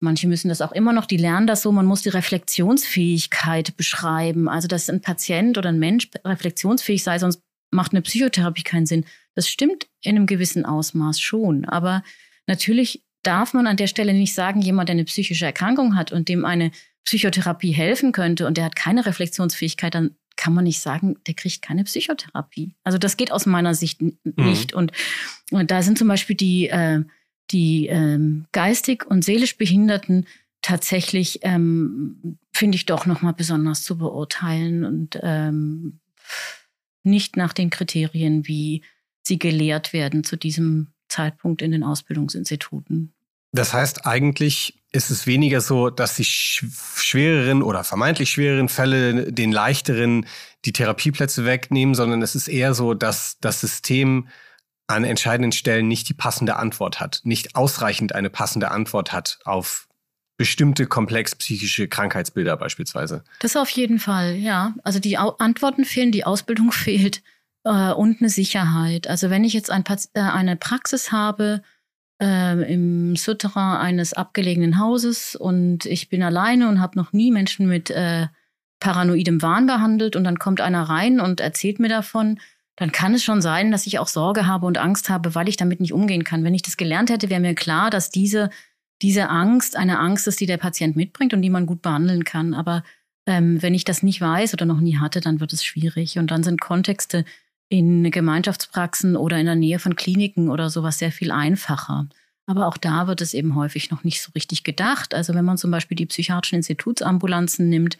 [0.00, 4.48] manche müssen das auch immer noch, die lernen das so, man muss die Reflexionsfähigkeit beschreiben.
[4.48, 9.04] Also, dass ein Patient oder ein Mensch reflexionsfähig sei, sonst macht eine Psychotherapie keinen Sinn.
[9.34, 11.64] Das stimmt in einem gewissen Ausmaß schon.
[11.64, 12.02] Aber
[12.46, 16.28] natürlich darf man an der Stelle nicht sagen, jemand, der eine psychische Erkrankung hat und
[16.28, 16.70] dem eine
[17.04, 21.60] Psychotherapie helfen könnte und der hat keine Reflexionsfähigkeit, dann kann man nicht sagen, der kriegt
[21.60, 22.74] keine Psychotherapie.
[22.82, 24.14] Also das geht aus meiner Sicht mhm.
[24.36, 24.72] nicht.
[24.72, 24.92] Und,
[25.50, 27.02] und, da sind zum Beispiel die, äh,
[27.50, 30.26] die ähm, geistig und seelisch Behinderten
[30.62, 36.00] tatsächlich, ähm, finde ich, doch nochmal besonders zu beurteilen und ähm,
[37.02, 38.82] nicht nach den Kriterien, wie
[39.22, 43.12] sie gelehrt werden zu diesem Zeitpunkt in den Ausbildungsinstituten.
[43.52, 49.52] Das heißt, eigentlich ist es weniger so, dass die schwereren oder vermeintlich schwereren Fälle den
[49.52, 50.26] leichteren
[50.64, 54.28] die Therapieplätze wegnehmen, sondern es ist eher so, dass das System
[54.86, 59.88] an entscheidenden Stellen nicht die passende Antwort hat, nicht ausreichend eine passende Antwort hat auf
[60.36, 63.24] bestimmte komplex psychische Krankheitsbilder beispielsweise.
[63.40, 64.74] Das auf jeden Fall, ja.
[64.82, 67.22] Also die Antworten fehlen, die Ausbildung fehlt
[67.64, 69.08] äh, und eine Sicherheit.
[69.08, 71.62] Also wenn ich jetzt ein, äh, eine Praxis habe
[72.20, 77.68] äh, im Souterrain eines abgelegenen Hauses und ich bin alleine und habe noch nie Menschen
[77.68, 78.26] mit äh,
[78.80, 82.38] paranoidem Wahn behandelt und dann kommt einer rein und erzählt mir davon,
[82.76, 85.58] dann kann es schon sein, dass ich auch Sorge habe und Angst habe, weil ich
[85.58, 86.44] damit nicht umgehen kann.
[86.44, 88.48] Wenn ich das gelernt hätte, wäre mir klar, dass diese
[89.02, 92.54] diese Angst eine Angst ist, die der Patient mitbringt und die man gut behandeln kann.
[92.54, 92.82] Aber
[93.26, 96.18] ähm, wenn ich das nicht weiß oder noch nie hatte, dann wird es schwierig.
[96.18, 97.24] Und dann sind Kontexte
[97.70, 102.08] in Gemeinschaftspraxen oder in der Nähe von Kliniken oder sowas sehr viel einfacher.
[102.46, 105.14] Aber auch da wird es eben häufig noch nicht so richtig gedacht.
[105.14, 107.96] Also wenn man zum Beispiel die psychiatrischen Institutsambulanzen nimmt,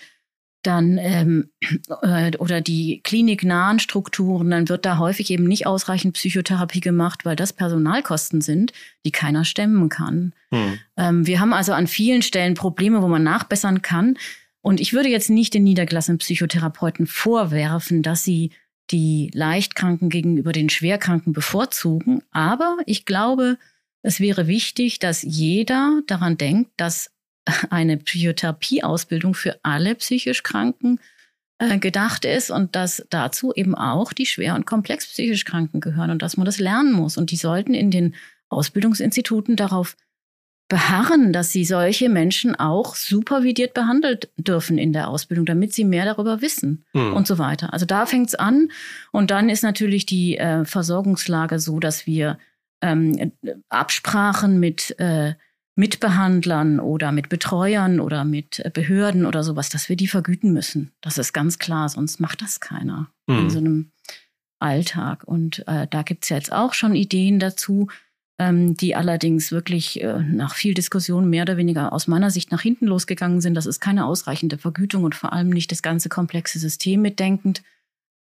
[0.63, 1.51] dann ähm,
[2.03, 7.37] äh, oder die kliniknahen Strukturen, dann wird da häufig eben nicht ausreichend Psychotherapie gemacht, weil
[7.37, 8.73] das Personalkosten sind,
[9.07, 10.35] die keiner stemmen kann.
[10.53, 10.79] Hm.
[10.97, 14.19] Ähm, wir haben also an vielen Stellen Probleme, wo man nachbessern kann.
[14.63, 18.51] Und ich würde jetzt nicht den niedergelassenen Psychotherapeuten vorwerfen, dass sie
[18.91, 22.23] die Leichtkranken gegenüber den Schwerkranken bevorzugen.
[22.31, 23.59] Aber ich glaube,
[24.03, 27.11] es wäre wichtig, dass jeder daran denkt, dass
[27.71, 31.01] eine Psychotherapieausbildung für alle psychisch Kranken
[31.59, 36.11] äh, gedacht ist und dass dazu eben auch die schwer und komplex psychisch Kranken gehören
[36.11, 37.17] und dass man das lernen muss.
[37.17, 38.15] Und die sollten in den
[38.49, 39.97] Ausbildungsinstituten darauf
[40.71, 46.07] beharren, dass sie solche Menschen auch supervidiert behandelt dürfen in der Ausbildung, damit sie mehr
[46.07, 47.13] darüber wissen mhm.
[47.13, 47.75] und so weiter.
[47.75, 48.71] Also da fängt's an.
[49.11, 52.39] Und dann ist natürlich die äh, Versorgungslage so, dass wir
[52.81, 53.33] ähm,
[53.69, 55.35] Absprachen mit äh,
[55.75, 60.93] Mitbehandlern oder mit Betreuern oder mit äh, Behörden oder sowas, dass wir die vergüten müssen.
[61.01, 63.39] Das ist ganz klar, sonst macht das keiner mhm.
[63.39, 63.91] in so einem
[64.61, 65.25] Alltag.
[65.25, 67.89] Und äh, da gibt's ja jetzt auch schon Ideen dazu,
[68.41, 72.87] die allerdings wirklich äh, nach viel Diskussion mehr oder weniger aus meiner Sicht nach hinten
[72.87, 73.55] losgegangen sind.
[73.55, 77.63] Das ist keine ausreichende Vergütung und vor allem nicht das ganze komplexe System mitdenkend.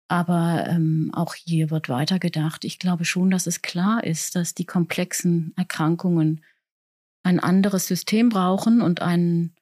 [0.10, 2.65] Aber ähm, auch hier wird weitergedacht.
[2.65, 6.43] Ich glaube schon, dass es klar ist, dass die komplexen Erkrankungen
[7.24, 9.56] ein anderes System brauchen und ein,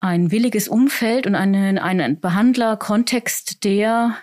[0.00, 4.16] ein williges Umfeld und einen, einen Behandlerkontext, der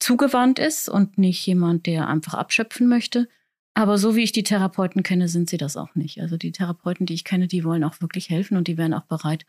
[0.00, 3.28] zugewandt ist und nicht jemand, der einfach abschöpfen möchte.
[3.74, 6.20] Aber so wie ich die Therapeuten kenne, sind sie das auch nicht.
[6.20, 9.04] Also die Therapeuten, die ich kenne, die wollen auch wirklich helfen und die wären auch
[9.04, 9.44] bereit,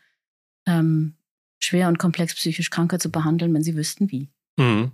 [0.66, 1.14] ähm,
[1.60, 4.28] schwer und komplex psychisch Kranke zu behandeln, wenn sie wüssten wie.
[4.56, 4.90] Mhm.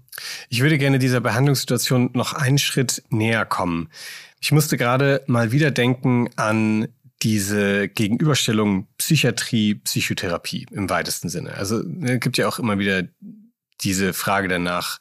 [0.48, 3.88] Ich würde gerne dieser Behandlungssituation noch einen Schritt näher kommen.
[4.40, 6.88] Ich musste gerade mal wieder denken an
[7.22, 11.54] diese Gegenüberstellung Psychiatrie, Psychotherapie im weitesten Sinne.
[11.54, 13.04] Also es ne, gibt ja auch immer wieder
[13.80, 14.98] diese Frage danach,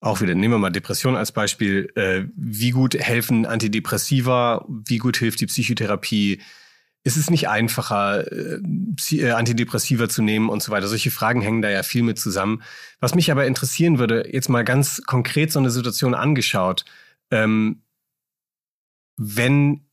[0.00, 5.18] auch wieder, nehmen wir mal Depression als Beispiel, äh, wie gut helfen Antidepressiva, wie gut
[5.18, 6.40] hilft die Psychotherapie,
[7.02, 8.60] ist es nicht einfacher, äh,
[9.12, 10.88] äh, Antidepressiva zu nehmen und so weiter?
[10.88, 12.62] Solche Fragen hängen da ja viel mit zusammen.
[12.98, 16.84] Was mich aber interessieren würde, jetzt mal ganz konkret so eine Situation angeschaut,
[17.30, 17.82] ähm,
[19.16, 19.86] wenn,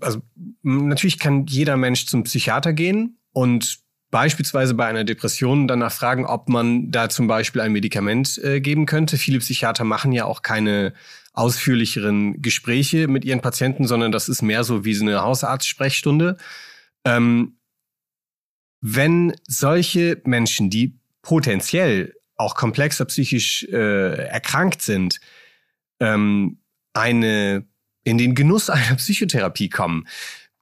[0.00, 0.20] also
[0.62, 3.80] natürlich kann jeder Mensch zum Psychiater gehen und
[4.12, 8.86] beispielsweise bei einer Depression danach fragen, ob man da zum Beispiel ein Medikament äh, geben
[8.86, 9.16] könnte.
[9.16, 10.92] Viele Psychiater machen ja auch keine
[11.32, 16.36] ausführlicheren Gespräche mit ihren Patienten, sondern das ist mehr so wie so eine Hausarztsprechstunde.
[17.06, 17.56] Ähm,
[18.82, 25.20] wenn solche Menschen, die potenziell auch komplexer psychisch äh, erkrankt sind,
[26.00, 26.58] ähm,
[26.92, 27.64] eine
[28.04, 30.06] in den Genuss einer Psychotherapie kommen,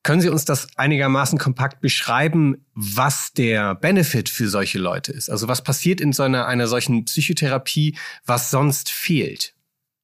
[0.02, 5.28] können Sie uns das einigermaßen kompakt beschreiben, was der Benefit für solche Leute ist?
[5.28, 9.54] Also was passiert in so einer, einer solchen Psychotherapie, was sonst fehlt?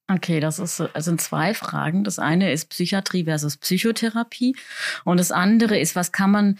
[0.08, 2.04] Okay, das ist also zwei Fragen.
[2.04, 4.54] Das eine ist Psychiatrie versus Psychotherapie
[5.04, 6.58] und das andere ist, was kann man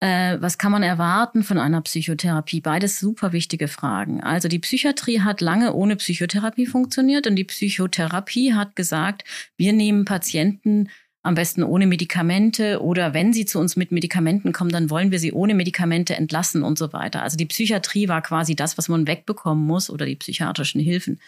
[0.00, 2.60] äh, was kann man erwarten von einer Psychotherapie?
[2.60, 4.22] Beides super wichtige Fragen.
[4.22, 9.24] Also die Psychiatrie hat lange ohne Psychotherapie funktioniert und die Psychotherapie hat gesagt,
[9.56, 10.90] wir nehmen Patienten
[11.26, 15.18] am besten ohne Medikamente oder wenn sie zu uns mit Medikamenten kommen, dann wollen wir
[15.18, 17.22] sie ohne Medikamente entlassen und so weiter.
[17.22, 21.20] Also die Psychiatrie war quasi das, was man wegbekommen muss oder die psychiatrischen Hilfen.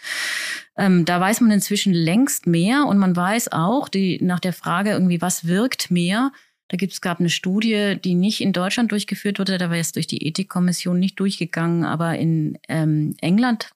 [0.77, 4.91] Ähm, da weiß man inzwischen längst mehr und man weiß auch die, nach der Frage
[4.91, 6.31] irgendwie, was wirkt mehr,
[6.69, 9.91] da gibt es gab eine Studie, die nicht in Deutschland durchgeführt wurde, da war es
[9.91, 13.71] durch die Ethikkommission nicht durchgegangen, aber in ähm, England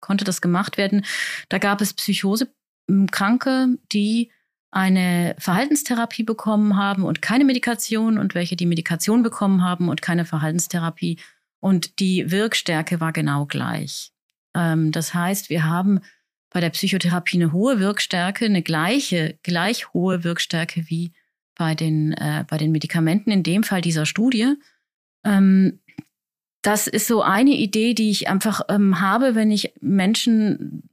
[0.00, 1.04] konnte das gemacht werden.
[1.48, 4.30] Da gab es Psychosekranke, die
[4.70, 10.24] eine Verhaltenstherapie bekommen haben und keine Medikation und welche die Medikation bekommen haben und keine
[10.24, 11.18] Verhaltenstherapie.
[11.60, 14.12] Und die Wirkstärke war genau gleich.
[14.54, 16.00] Ähm, das heißt, wir haben
[16.50, 21.12] bei der Psychotherapie eine hohe Wirkstärke, eine gleiche, gleich hohe Wirkstärke wie
[21.54, 24.54] bei den, äh, bei den Medikamenten, in dem Fall dieser Studie.
[25.24, 25.80] Ähm,
[26.62, 30.88] das ist so eine Idee, die ich einfach ähm, habe, wenn ich Menschen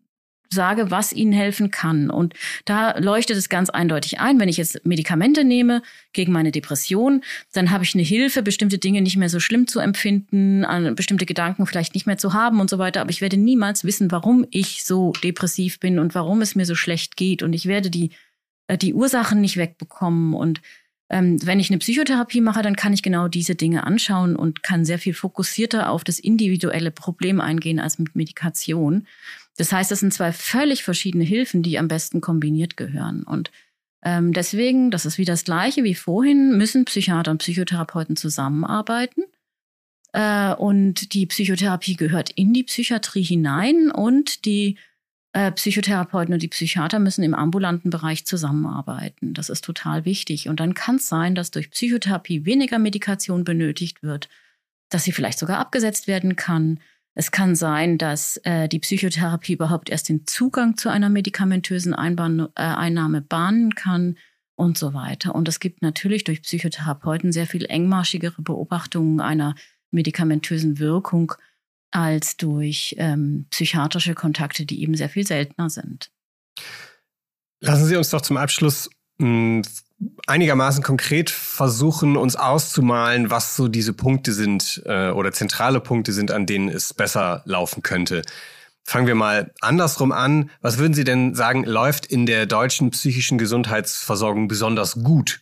[0.53, 2.09] sage, was ihnen helfen kann.
[2.09, 2.33] Und
[2.65, 5.81] da leuchtet es ganz eindeutig ein, wenn ich jetzt Medikamente nehme
[6.13, 9.79] gegen meine Depression, dann habe ich eine Hilfe, bestimmte Dinge nicht mehr so schlimm zu
[9.79, 13.01] empfinden, bestimmte Gedanken vielleicht nicht mehr zu haben und so weiter.
[13.01, 16.75] Aber ich werde niemals wissen, warum ich so depressiv bin und warum es mir so
[16.75, 17.43] schlecht geht.
[17.43, 18.11] Und ich werde die,
[18.67, 20.33] äh, die Ursachen nicht wegbekommen.
[20.33, 20.61] Und
[21.09, 24.83] ähm, wenn ich eine Psychotherapie mache, dann kann ich genau diese Dinge anschauen und kann
[24.83, 29.05] sehr viel fokussierter auf das individuelle Problem eingehen als mit Medikation.
[29.57, 33.23] Das heißt, das sind zwei völlig verschiedene Hilfen, die am besten kombiniert gehören.
[33.23, 33.51] Und
[34.03, 39.23] ähm, deswegen, das ist wie das Gleiche wie vorhin, müssen Psychiater und Psychotherapeuten zusammenarbeiten.
[40.11, 44.77] Äh, und die Psychotherapie gehört in die Psychiatrie hinein und die
[45.33, 49.33] äh, Psychotherapeuten und die Psychiater müssen im ambulanten Bereich zusammenarbeiten.
[49.33, 50.49] Das ist total wichtig.
[50.49, 54.29] Und dann kann es sein, dass durch Psychotherapie weniger Medikation benötigt wird,
[54.89, 56.79] dass sie vielleicht sogar abgesetzt werden kann,
[57.15, 62.47] es kann sein, dass äh, die Psychotherapie überhaupt erst den Zugang zu einer medikamentösen Einbahn,
[62.55, 64.17] äh, Einnahme bahnen kann
[64.55, 65.35] und so weiter.
[65.35, 69.55] Und es gibt natürlich durch Psychotherapeuten sehr viel engmaschigere Beobachtungen einer
[69.91, 71.33] medikamentösen Wirkung
[71.91, 76.11] als durch ähm, psychiatrische Kontakte, die eben sehr viel seltener sind.
[77.59, 79.61] Lassen Sie uns doch zum Abschluss mh, hm,
[80.27, 86.31] einigermaßen konkret versuchen, uns auszumalen, was so diese Punkte sind äh, oder zentrale Punkte sind,
[86.31, 88.21] an denen es besser laufen könnte.
[88.85, 90.49] Fangen wir mal andersrum an.
[90.61, 95.41] Was würden Sie denn sagen, läuft in der deutschen psychischen Gesundheitsversorgung besonders gut?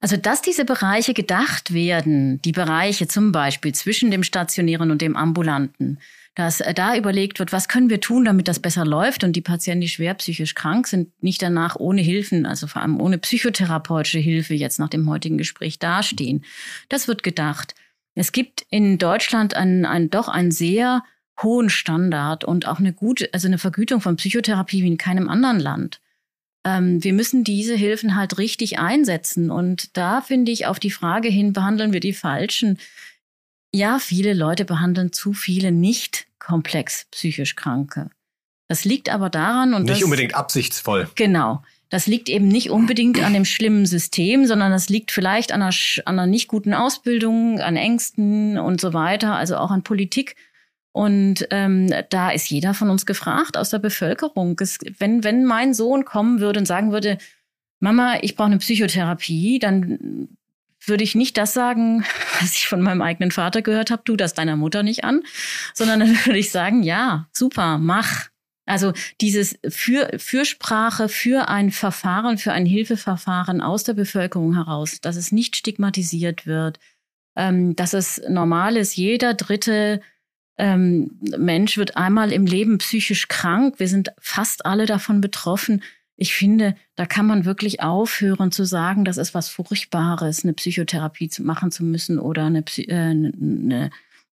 [0.00, 5.16] Also, dass diese Bereiche gedacht werden, die Bereiche zum Beispiel zwischen dem stationären und dem
[5.16, 5.98] ambulanten,
[6.34, 9.40] dass äh, da überlegt wird, was können wir tun, damit das besser läuft und die
[9.40, 14.18] Patienten, die schwer psychisch krank sind, nicht danach ohne Hilfen, also vor allem ohne psychotherapeutische
[14.18, 16.44] Hilfe jetzt nach dem heutigen Gespräch dastehen.
[16.88, 17.74] Das wird gedacht.
[18.14, 21.02] Es gibt in Deutschland einen, einen doch einen sehr
[21.42, 25.58] hohen Standard und auch eine gute, also eine Vergütung von Psychotherapie wie in keinem anderen
[25.58, 26.00] Land.
[26.64, 29.50] Ähm, wir müssen diese Hilfen halt richtig einsetzen.
[29.50, 32.78] Und da finde ich auf die Frage hin, behandeln wir die Falschen?
[33.74, 38.08] Ja, viele Leute behandeln zu viele nicht komplex psychisch Kranke.
[38.68, 41.08] Das liegt aber daran und nicht das, unbedingt absichtsvoll.
[41.16, 41.60] Genau.
[41.90, 45.74] Das liegt eben nicht unbedingt an dem schlimmen System, sondern das liegt vielleicht an einer,
[46.04, 50.36] an einer nicht guten Ausbildung, an Ängsten und so weiter, also auch an Politik.
[50.92, 54.56] Und ähm, da ist jeder von uns gefragt aus der Bevölkerung.
[54.60, 57.18] Es, wenn, wenn mein Sohn kommen würde und sagen würde,
[57.80, 60.28] Mama, ich brauche eine Psychotherapie, dann
[60.88, 62.04] würde ich nicht das sagen,
[62.40, 65.22] was ich von meinem eigenen Vater gehört habe, tu das deiner Mutter nicht an,
[65.74, 68.28] sondern dann würde ich sagen, ja, super, mach.
[68.66, 75.16] Also dieses für, Fürsprache für ein Verfahren, für ein Hilfeverfahren aus der Bevölkerung heraus, dass
[75.16, 76.78] es nicht stigmatisiert wird,
[77.36, 80.00] ähm, dass es normal ist, jeder dritte
[80.56, 83.78] ähm, Mensch wird einmal im Leben psychisch krank.
[83.78, 85.82] Wir sind fast alle davon betroffen.
[86.16, 91.28] Ich finde, da kann man wirklich aufhören zu sagen, das ist was Furchtbares, eine Psychotherapie
[91.28, 93.90] zu machen zu müssen oder eine, äh, eine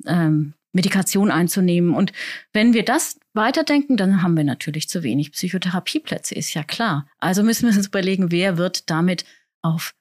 [0.07, 1.95] ähm, Medikation einzunehmen.
[1.95, 2.13] Und
[2.53, 7.07] wenn wir das weiterdenken, dann haben wir natürlich zu wenig Psychotherapieplätze, ist ja klar.
[7.19, 9.25] Also müssen wir uns überlegen, wer wird damit
[9.63, 9.95] auf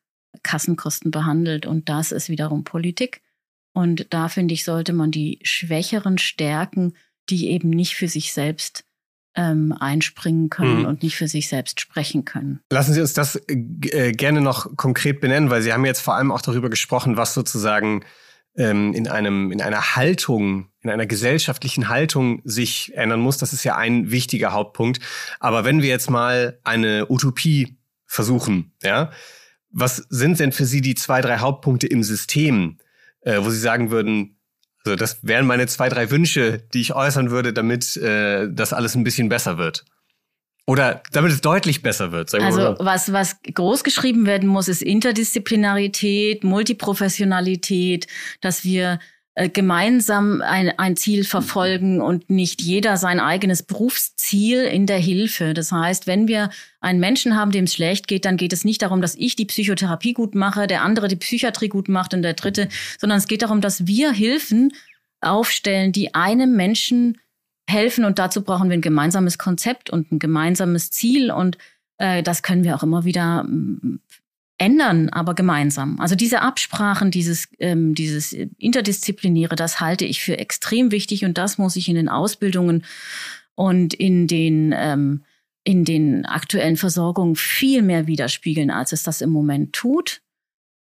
[0.44, 1.66] Kassenkosten behandelt.
[1.66, 3.22] Und das ist wiederum Politik.
[3.74, 6.94] Und da finde ich, sollte man die Schwächeren stärken,
[7.30, 8.84] die eben nicht für sich selbst
[9.38, 10.86] ähm, einspringen können mhm.
[10.86, 12.60] und nicht für sich selbst sprechen können.
[12.72, 16.32] Lassen Sie uns das äh, gerne noch konkret benennen, weil Sie haben jetzt vor allem
[16.32, 18.04] auch darüber gesprochen, was sozusagen
[18.56, 23.38] ähm, in einem in einer Haltung, in einer gesellschaftlichen Haltung sich ändern muss.
[23.38, 25.00] Das ist ja ein wichtiger Hauptpunkt.
[25.40, 27.78] Aber wenn wir jetzt mal eine Utopie
[28.08, 29.12] versuchen, ja,
[29.70, 32.80] was sind denn für Sie die zwei, drei Hauptpunkte im System,
[33.22, 34.37] äh, wo Sie sagen würden,
[34.88, 38.96] also das wären meine zwei, drei Wünsche, die ich äußern würde, damit äh, das alles
[38.96, 39.86] ein bisschen besser wird?
[40.66, 42.34] Oder damit es deutlich besser wird.
[42.34, 42.76] Also so.
[42.80, 48.08] was, was groß geschrieben werden muss, ist Interdisziplinarität, Multiprofessionalität,
[48.42, 49.00] dass wir
[49.38, 55.54] äh, gemeinsam ein, ein Ziel verfolgen und nicht jeder sein eigenes Berufsziel in der Hilfe.
[55.54, 56.50] Das heißt, wenn wir
[56.82, 59.46] einen Menschen haben, dem es schlecht geht, dann geht es nicht darum, dass ich die
[59.46, 62.68] Psychotherapie gut mache, der andere die Psychiatrie gut macht und der dritte,
[62.98, 64.74] sondern es geht darum, dass wir Hilfen
[65.22, 67.20] aufstellen, die einem Menschen
[67.70, 71.60] helfen und dazu brauchen wir ein gemeinsames Konzept und ein gemeinsames Ziel und
[72.00, 73.46] äh, das können wir auch immer wieder
[74.58, 76.00] ändern, aber gemeinsam.
[76.00, 81.58] Also diese Absprachen, dieses, ähm, dieses Interdisziplinäre, das halte ich für extrem wichtig und das
[81.58, 82.84] muss ich in den Ausbildungen
[83.56, 85.24] und in den, ähm,
[85.64, 90.22] in den aktuellen Versorgungen viel mehr widerspiegeln, als es das im Moment tut.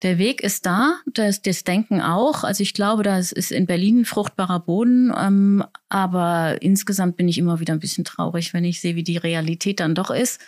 [0.03, 2.43] Der Weg ist da, das, das Denken auch.
[2.43, 5.11] Also ich glaube, das ist in Berlin ein fruchtbarer Boden.
[5.17, 9.17] Ähm, aber insgesamt bin ich immer wieder ein bisschen traurig, wenn ich sehe, wie die
[9.17, 10.39] Realität dann doch ist.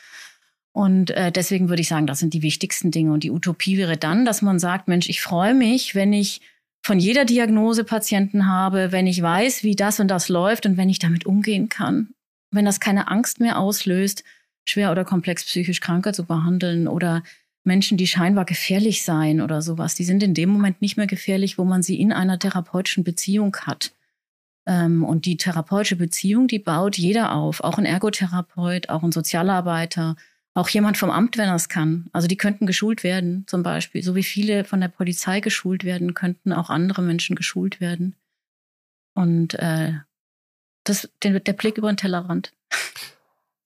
[0.77, 3.11] Und äh, deswegen würde ich sagen, das sind die wichtigsten Dinge.
[3.11, 6.39] Und die Utopie wäre dann, dass man sagt, Mensch, ich freue mich, wenn ich
[6.83, 10.87] von jeder Diagnose Patienten habe, wenn ich weiß, wie das und das läuft und wenn
[10.87, 12.09] ich damit umgehen kann.
[12.51, 14.23] Wenn das keine Angst mehr auslöst,
[14.65, 17.23] schwer oder komplex psychisch Kranke zu behandeln oder
[17.63, 21.57] Menschen, die scheinbar gefährlich seien oder sowas, die sind in dem Moment nicht mehr gefährlich,
[21.57, 23.93] wo man sie in einer therapeutischen Beziehung hat.
[24.67, 30.15] Ähm, und die therapeutische Beziehung, die baut jeder auf, auch ein Ergotherapeut, auch ein Sozialarbeiter,
[30.57, 32.09] auch jemand vom Amt, wenn er es kann.
[32.13, 34.01] Also die könnten geschult werden, zum Beispiel.
[34.01, 38.15] So wie viele von der Polizei geschult werden, könnten auch andere Menschen geschult werden.
[39.13, 39.93] Und äh,
[40.83, 42.53] das, der, der Blick über den Tellerrand.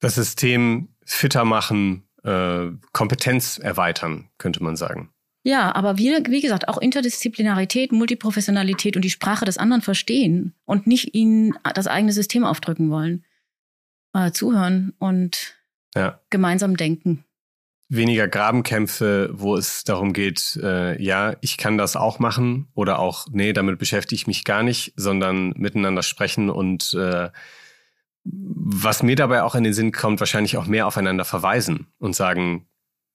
[0.02, 5.14] Das System fitter machen, äh, Kompetenz erweitern, könnte man sagen.
[5.44, 10.88] Ja, aber wie, wie gesagt, auch Interdisziplinarität, Multiprofessionalität und die Sprache des anderen verstehen und
[10.88, 13.24] nicht ihnen das eigene System aufdrücken wollen.
[14.14, 15.56] Äh, zuhören und
[15.96, 16.20] ja.
[16.30, 17.26] gemeinsam denken.
[17.90, 23.28] Weniger Grabenkämpfe, wo es darum geht, äh, ja, ich kann das auch machen oder auch,
[23.32, 27.30] nee, damit beschäftige ich mich gar nicht, sondern miteinander sprechen und äh,
[28.24, 32.68] was mir dabei auch in den Sinn kommt, wahrscheinlich auch mehr aufeinander verweisen und sagen,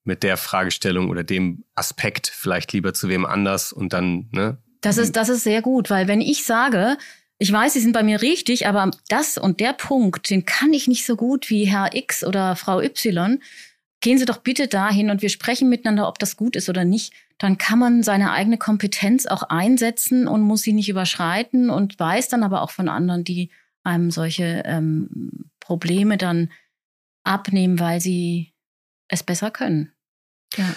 [0.05, 4.59] mit der Fragestellung oder dem Aspekt vielleicht lieber zu wem anders und dann, ne?
[4.83, 6.97] Das ist, das ist sehr gut, weil wenn ich sage,
[7.39, 10.89] ich weiß, Sie sind bei mir richtig, aber das und der Punkt, den kann ich
[10.89, 13.41] nicht so gut wie Herr X oder Frau Y.
[14.01, 17.13] Gehen Sie doch bitte dahin und wir sprechen miteinander, ob das gut ist oder nicht.
[17.39, 22.29] Dann kann man seine eigene Kompetenz auch einsetzen und muss sie nicht überschreiten und weiß
[22.29, 23.51] dann aber auch von anderen, die
[23.83, 26.51] einem solche ähm, Probleme dann
[27.25, 28.55] abnehmen, weil sie
[29.09, 29.93] es besser können.
[30.57, 30.75] Ja.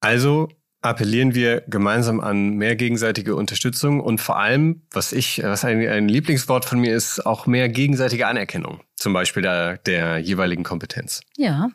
[0.00, 0.48] Also
[0.88, 6.08] appellieren wir gemeinsam an mehr gegenseitige Unterstützung und vor allem, was ich, was ein, ein
[6.08, 11.20] Lieblingswort von mir ist, auch mehr gegenseitige Anerkennung, zum Beispiel der, der jeweiligen Kompetenz.
[11.36, 11.70] Ja.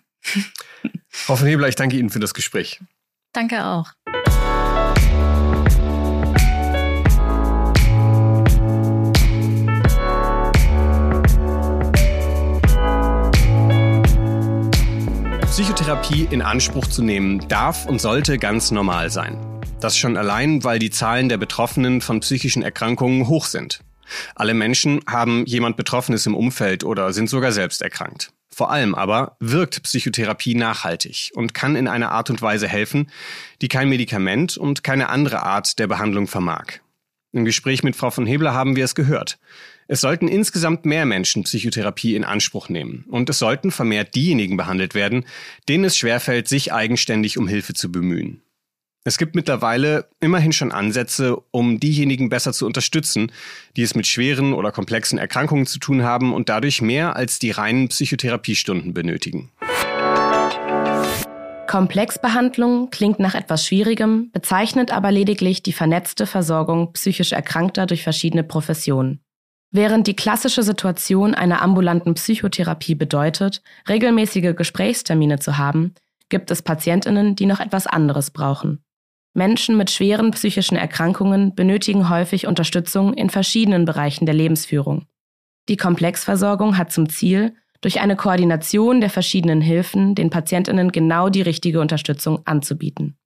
[1.10, 2.80] Frau von Hebler, ich danke Ihnen für das Gespräch.
[3.34, 3.92] Danke auch.
[15.62, 19.62] Psychotherapie in Anspruch zu nehmen darf und sollte ganz normal sein.
[19.80, 23.82] Das schon allein, weil die Zahlen der Betroffenen von psychischen Erkrankungen hoch sind.
[24.34, 28.34] Alle Menschen haben jemand Betroffenes im Umfeld oder sind sogar selbst erkrankt.
[28.50, 33.12] Vor allem aber wirkt Psychotherapie nachhaltig und kann in einer Art und Weise helfen,
[33.62, 36.80] die kein Medikament und keine andere Art der Behandlung vermag.
[37.34, 39.40] Im Gespräch mit Frau von Hebler haben wir es gehört.
[39.88, 44.96] Es sollten insgesamt mehr Menschen Psychotherapie in Anspruch nehmen und es sollten vermehrt diejenigen behandelt
[44.96, 45.26] werden,
[45.70, 48.42] denen es schwerfällt, sich eigenständig um Hilfe zu bemühen.
[49.04, 53.32] Es gibt mittlerweile immerhin schon Ansätze, um diejenigen besser zu unterstützen,
[53.76, 57.52] die es mit schweren oder komplexen Erkrankungen zu tun haben und dadurch mehr als die
[57.52, 59.50] reinen Psychotherapiestunden benötigen.
[61.72, 68.44] Komplexbehandlung klingt nach etwas Schwierigem, bezeichnet aber lediglich die vernetzte Versorgung psychisch Erkrankter durch verschiedene
[68.44, 69.22] Professionen.
[69.72, 75.96] Während die klassische Situation einer ambulanten Psychotherapie bedeutet, regelmäßige Gesprächstermine zu haben,
[76.28, 78.84] gibt es Patientinnen, die noch etwas anderes brauchen.
[79.34, 85.06] Menschen mit schweren psychischen Erkrankungen benötigen häufig Unterstützung in verschiedenen Bereichen der Lebensführung.
[85.70, 91.42] Die Komplexversorgung hat zum Ziel, durch eine Koordination der verschiedenen Hilfen den Patientinnen genau die
[91.42, 93.18] richtige Unterstützung anzubieten.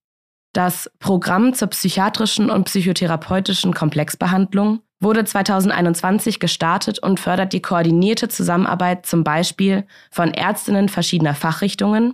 [0.54, 9.06] Das Programm zur psychiatrischen und psychotherapeutischen Komplexbehandlung wurde 2021 gestartet und fördert die koordinierte Zusammenarbeit
[9.06, 12.14] zum Beispiel von Ärztinnen verschiedener Fachrichtungen,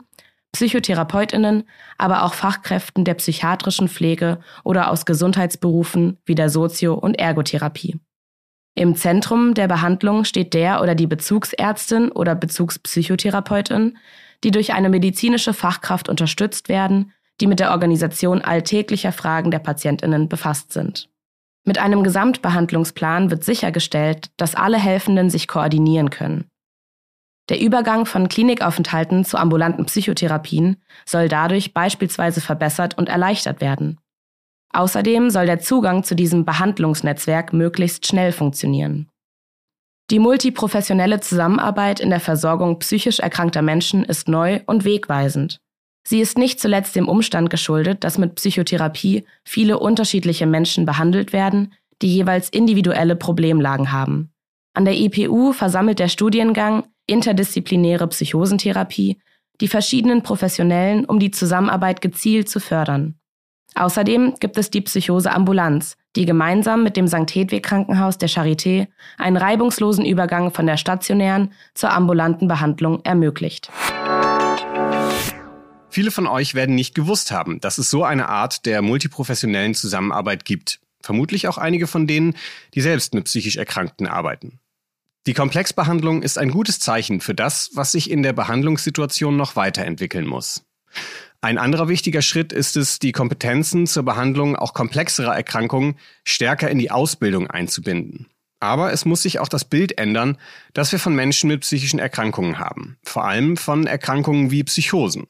[0.54, 1.64] Psychotherapeutinnen,
[1.98, 8.00] aber auch Fachkräften der psychiatrischen Pflege oder aus Gesundheitsberufen wie der Sozio- und Ergotherapie.
[8.74, 13.98] Im Zentrum der Behandlung steht der oder die Bezugsärztin oder Bezugspsychotherapeutin,
[14.44, 17.12] die durch eine medizinische Fachkraft unterstützt werden,
[17.42, 21.10] die mit der Organisation alltäglicher Fragen der Patientinnen befasst sind.
[21.64, 26.46] Mit einem Gesamtbehandlungsplan wird sichergestellt, dass alle Helfenden sich koordinieren können.
[27.50, 34.00] Der Übergang von Klinikaufenthalten zu ambulanten Psychotherapien soll dadurch beispielsweise verbessert und erleichtert werden.
[34.74, 39.10] Außerdem soll der Zugang zu diesem Behandlungsnetzwerk möglichst schnell funktionieren.
[40.10, 45.60] Die multiprofessionelle Zusammenarbeit in der Versorgung psychisch erkrankter Menschen ist neu und wegweisend.
[46.06, 51.74] Sie ist nicht zuletzt dem Umstand geschuldet, dass mit Psychotherapie viele unterschiedliche Menschen behandelt werden,
[52.02, 54.32] die jeweils individuelle Problemlagen haben.
[54.74, 59.22] An der EPU versammelt der Studiengang interdisziplinäre Psychosentherapie,
[59.60, 63.16] die verschiedenen Professionellen, um die Zusammenarbeit gezielt zu fördern.
[63.76, 67.30] Außerdem gibt es die Psychose Ambulanz, die gemeinsam mit dem St.
[67.34, 73.72] Hedwig Krankenhaus der Charité einen reibungslosen Übergang von der stationären zur ambulanten Behandlung ermöglicht.
[75.90, 80.46] Viele von euch werden nicht gewusst haben, dass es so eine Art der multiprofessionellen Zusammenarbeit
[80.46, 80.80] gibt.
[81.02, 82.36] Vermutlich auch einige von denen,
[82.74, 84.60] die selbst mit psychisch Erkrankten arbeiten.
[85.28, 90.26] Die Komplexbehandlung ist ein gutes Zeichen für das, was sich in der Behandlungssituation noch weiterentwickeln
[90.26, 90.64] muss.
[91.44, 96.78] Ein anderer wichtiger Schritt ist es, die Kompetenzen zur Behandlung auch komplexerer Erkrankungen stärker in
[96.78, 98.28] die Ausbildung einzubinden.
[98.60, 100.38] Aber es muss sich auch das Bild ändern,
[100.74, 105.26] das wir von Menschen mit psychischen Erkrankungen haben, vor allem von Erkrankungen wie Psychosen.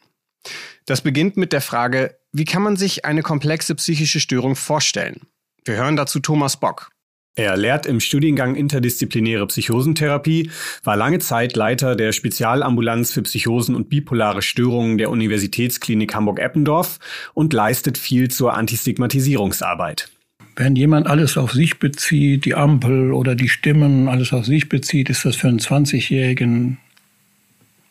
[0.86, 5.22] Das beginnt mit der Frage, wie kann man sich eine komplexe psychische Störung vorstellen?
[5.64, 6.90] Wir hören dazu Thomas Bock.
[7.36, 10.52] Er lehrt im Studiengang interdisziplinäre Psychosentherapie,
[10.84, 17.00] war lange Zeit Leiter der Spezialambulanz für Psychosen und bipolare Störungen der Universitätsklinik Hamburg-Eppendorf
[17.34, 20.10] und leistet viel zur Antistigmatisierungsarbeit.
[20.58, 25.10] Wenn jemand alles auf sich bezieht, die Ampel oder die Stimmen, alles auf sich bezieht,
[25.10, 26.80] ist das für einen 20-Jährigen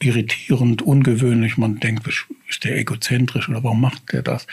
[0.03, 1.57] irritierend, ungewöhnlich.
[1.57, 4.47] Man denkt, ist der egozentrisch oder warum macht der das?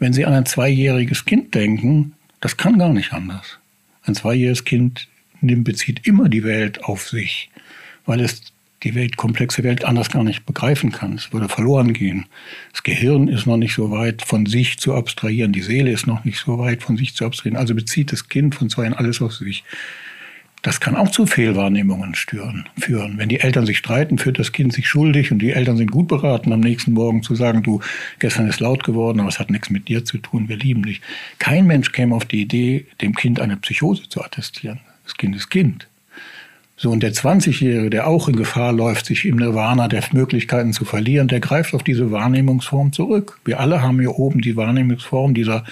[0.00, 3.60] Wenn Sie an ein zweijähriges Kind denken, das kann gar nicht anders.
[4.04, 5.08] Ein zweijähriges Kind
[5.40, 7.50] nimmt, bezieht immer die Welt auf sich,
[8.06, 11.14] weil es die Welt, komplexe Welt anders gar nicht begreifen kann.
[11.14, 12.26] Es würde verloren gehen.
[12.70, 15.52] Das Gehirn ist noch nicht so weit, von sich zu abstrahieren.
[15.52, 17.58] Die Seele ist noch nicht so weit, von sich zu abstrahieren.
[17.58, 19.64] Also bezieht das Kind von zwei alles auf sich.
[20.64, 23.18] Das kann auch zu Fehlwahrnehmungen stören, führen.
[23.18, 26.08] Wenn die Eltern sich streiten, fühlt das Kind sich schuldig und die Eltern sind gut
[26.08, 27.80] beraten, am nächsten Morgen zu sagen, du,
[28.18, 31.02] gestern ist laut geworden, aber es hat nichts mit dir zu tun, wir lieben dich.
[31.38, 34.80] Kein Mensch käme auf die Idee, dem Kind eine Psychose zu attestieren.
[35.04, 35.86] Das Kind ist Kind.
[36.78, 40.86] So, und der 20-Jährige, der auch in Gefahr läuft, sich im Nirvana der Möglichkeiten zu
[40.86, 43.38] verlieren, der greift auf diese Wahrnehmungsform zurück.
[43.44, 45.64] Wir alle haben hier oben die Wahrnehmungsform dieser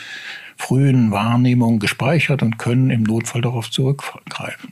[0.59, 4.72] frühen Wahrnehmung gespeichert und können im Notfall darauf zurückgreifen.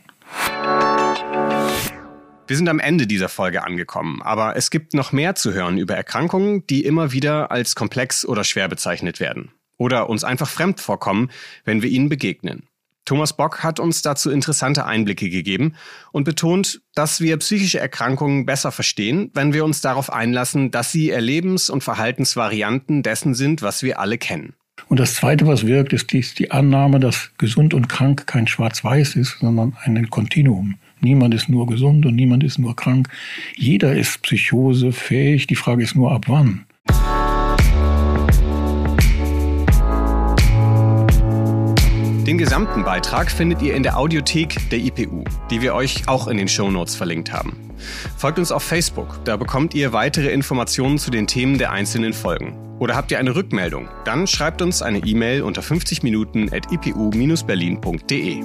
[2.51, 5.95] Wir sind am Ende dieser Folge angekommen, aber es gibt noch mehr zu hören über
[5.95, 11.31] Erkrankungen, die immer wieder als komplex oder schwer bezeichnet werden oder uns einfach fremd vorkommen,
[11.65, 12.65] wenn wir ihnen begegnen.
[13.05, 15.77] Thomas Bock hat uns dazu interessante Einblicke gegeben
[16.11, 21.11] und betont, dass wir psychische Erkrankungen besser verstehen, wenn wir uns darauf einlassen, dass sie
[21.11, 24.55] Erlebens- und Verhaltensvarianten dessen sind, was wir alle kennen.
[24.89, 29.39] Und das Zweite, was wirkt, ist die, Annahme, dass gesund und krank kein Schwarz-Weiß ist,
[29.39, 33.09] sondern ein Kontinuum Niemand ist nur gesund und niemand ist nur krank.
[33.57, 35.47] Jeder ist psychosefähig.
[35.47, 36.67] Die Frage ist nur, ab wann.
[42.27, 46.37] Den gesamten Beitrag findet ihr in der Audiothek der IPU, die wir euch auch in
[46.37, 47.57] den Shownotes verlinkt haben.
[48.17, 52.55] Folgt uns auf Facebook, da bekommt ihr weitere Informationen zu den Themen der einzelnen Folgen.
[52.79, 53.89] Oder habt ihr eine Rückmeldung?
[54.05, 58.45] Dann schreibt uns eine E-Mail unter 50 Minuten at ipu-berlin.de.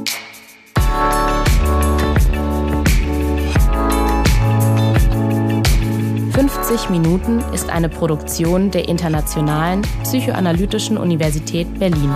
[6.35, 12.11] 50 Minuten ist eine Produktion der Internationalen Psychoanalytischen Universität Berlin.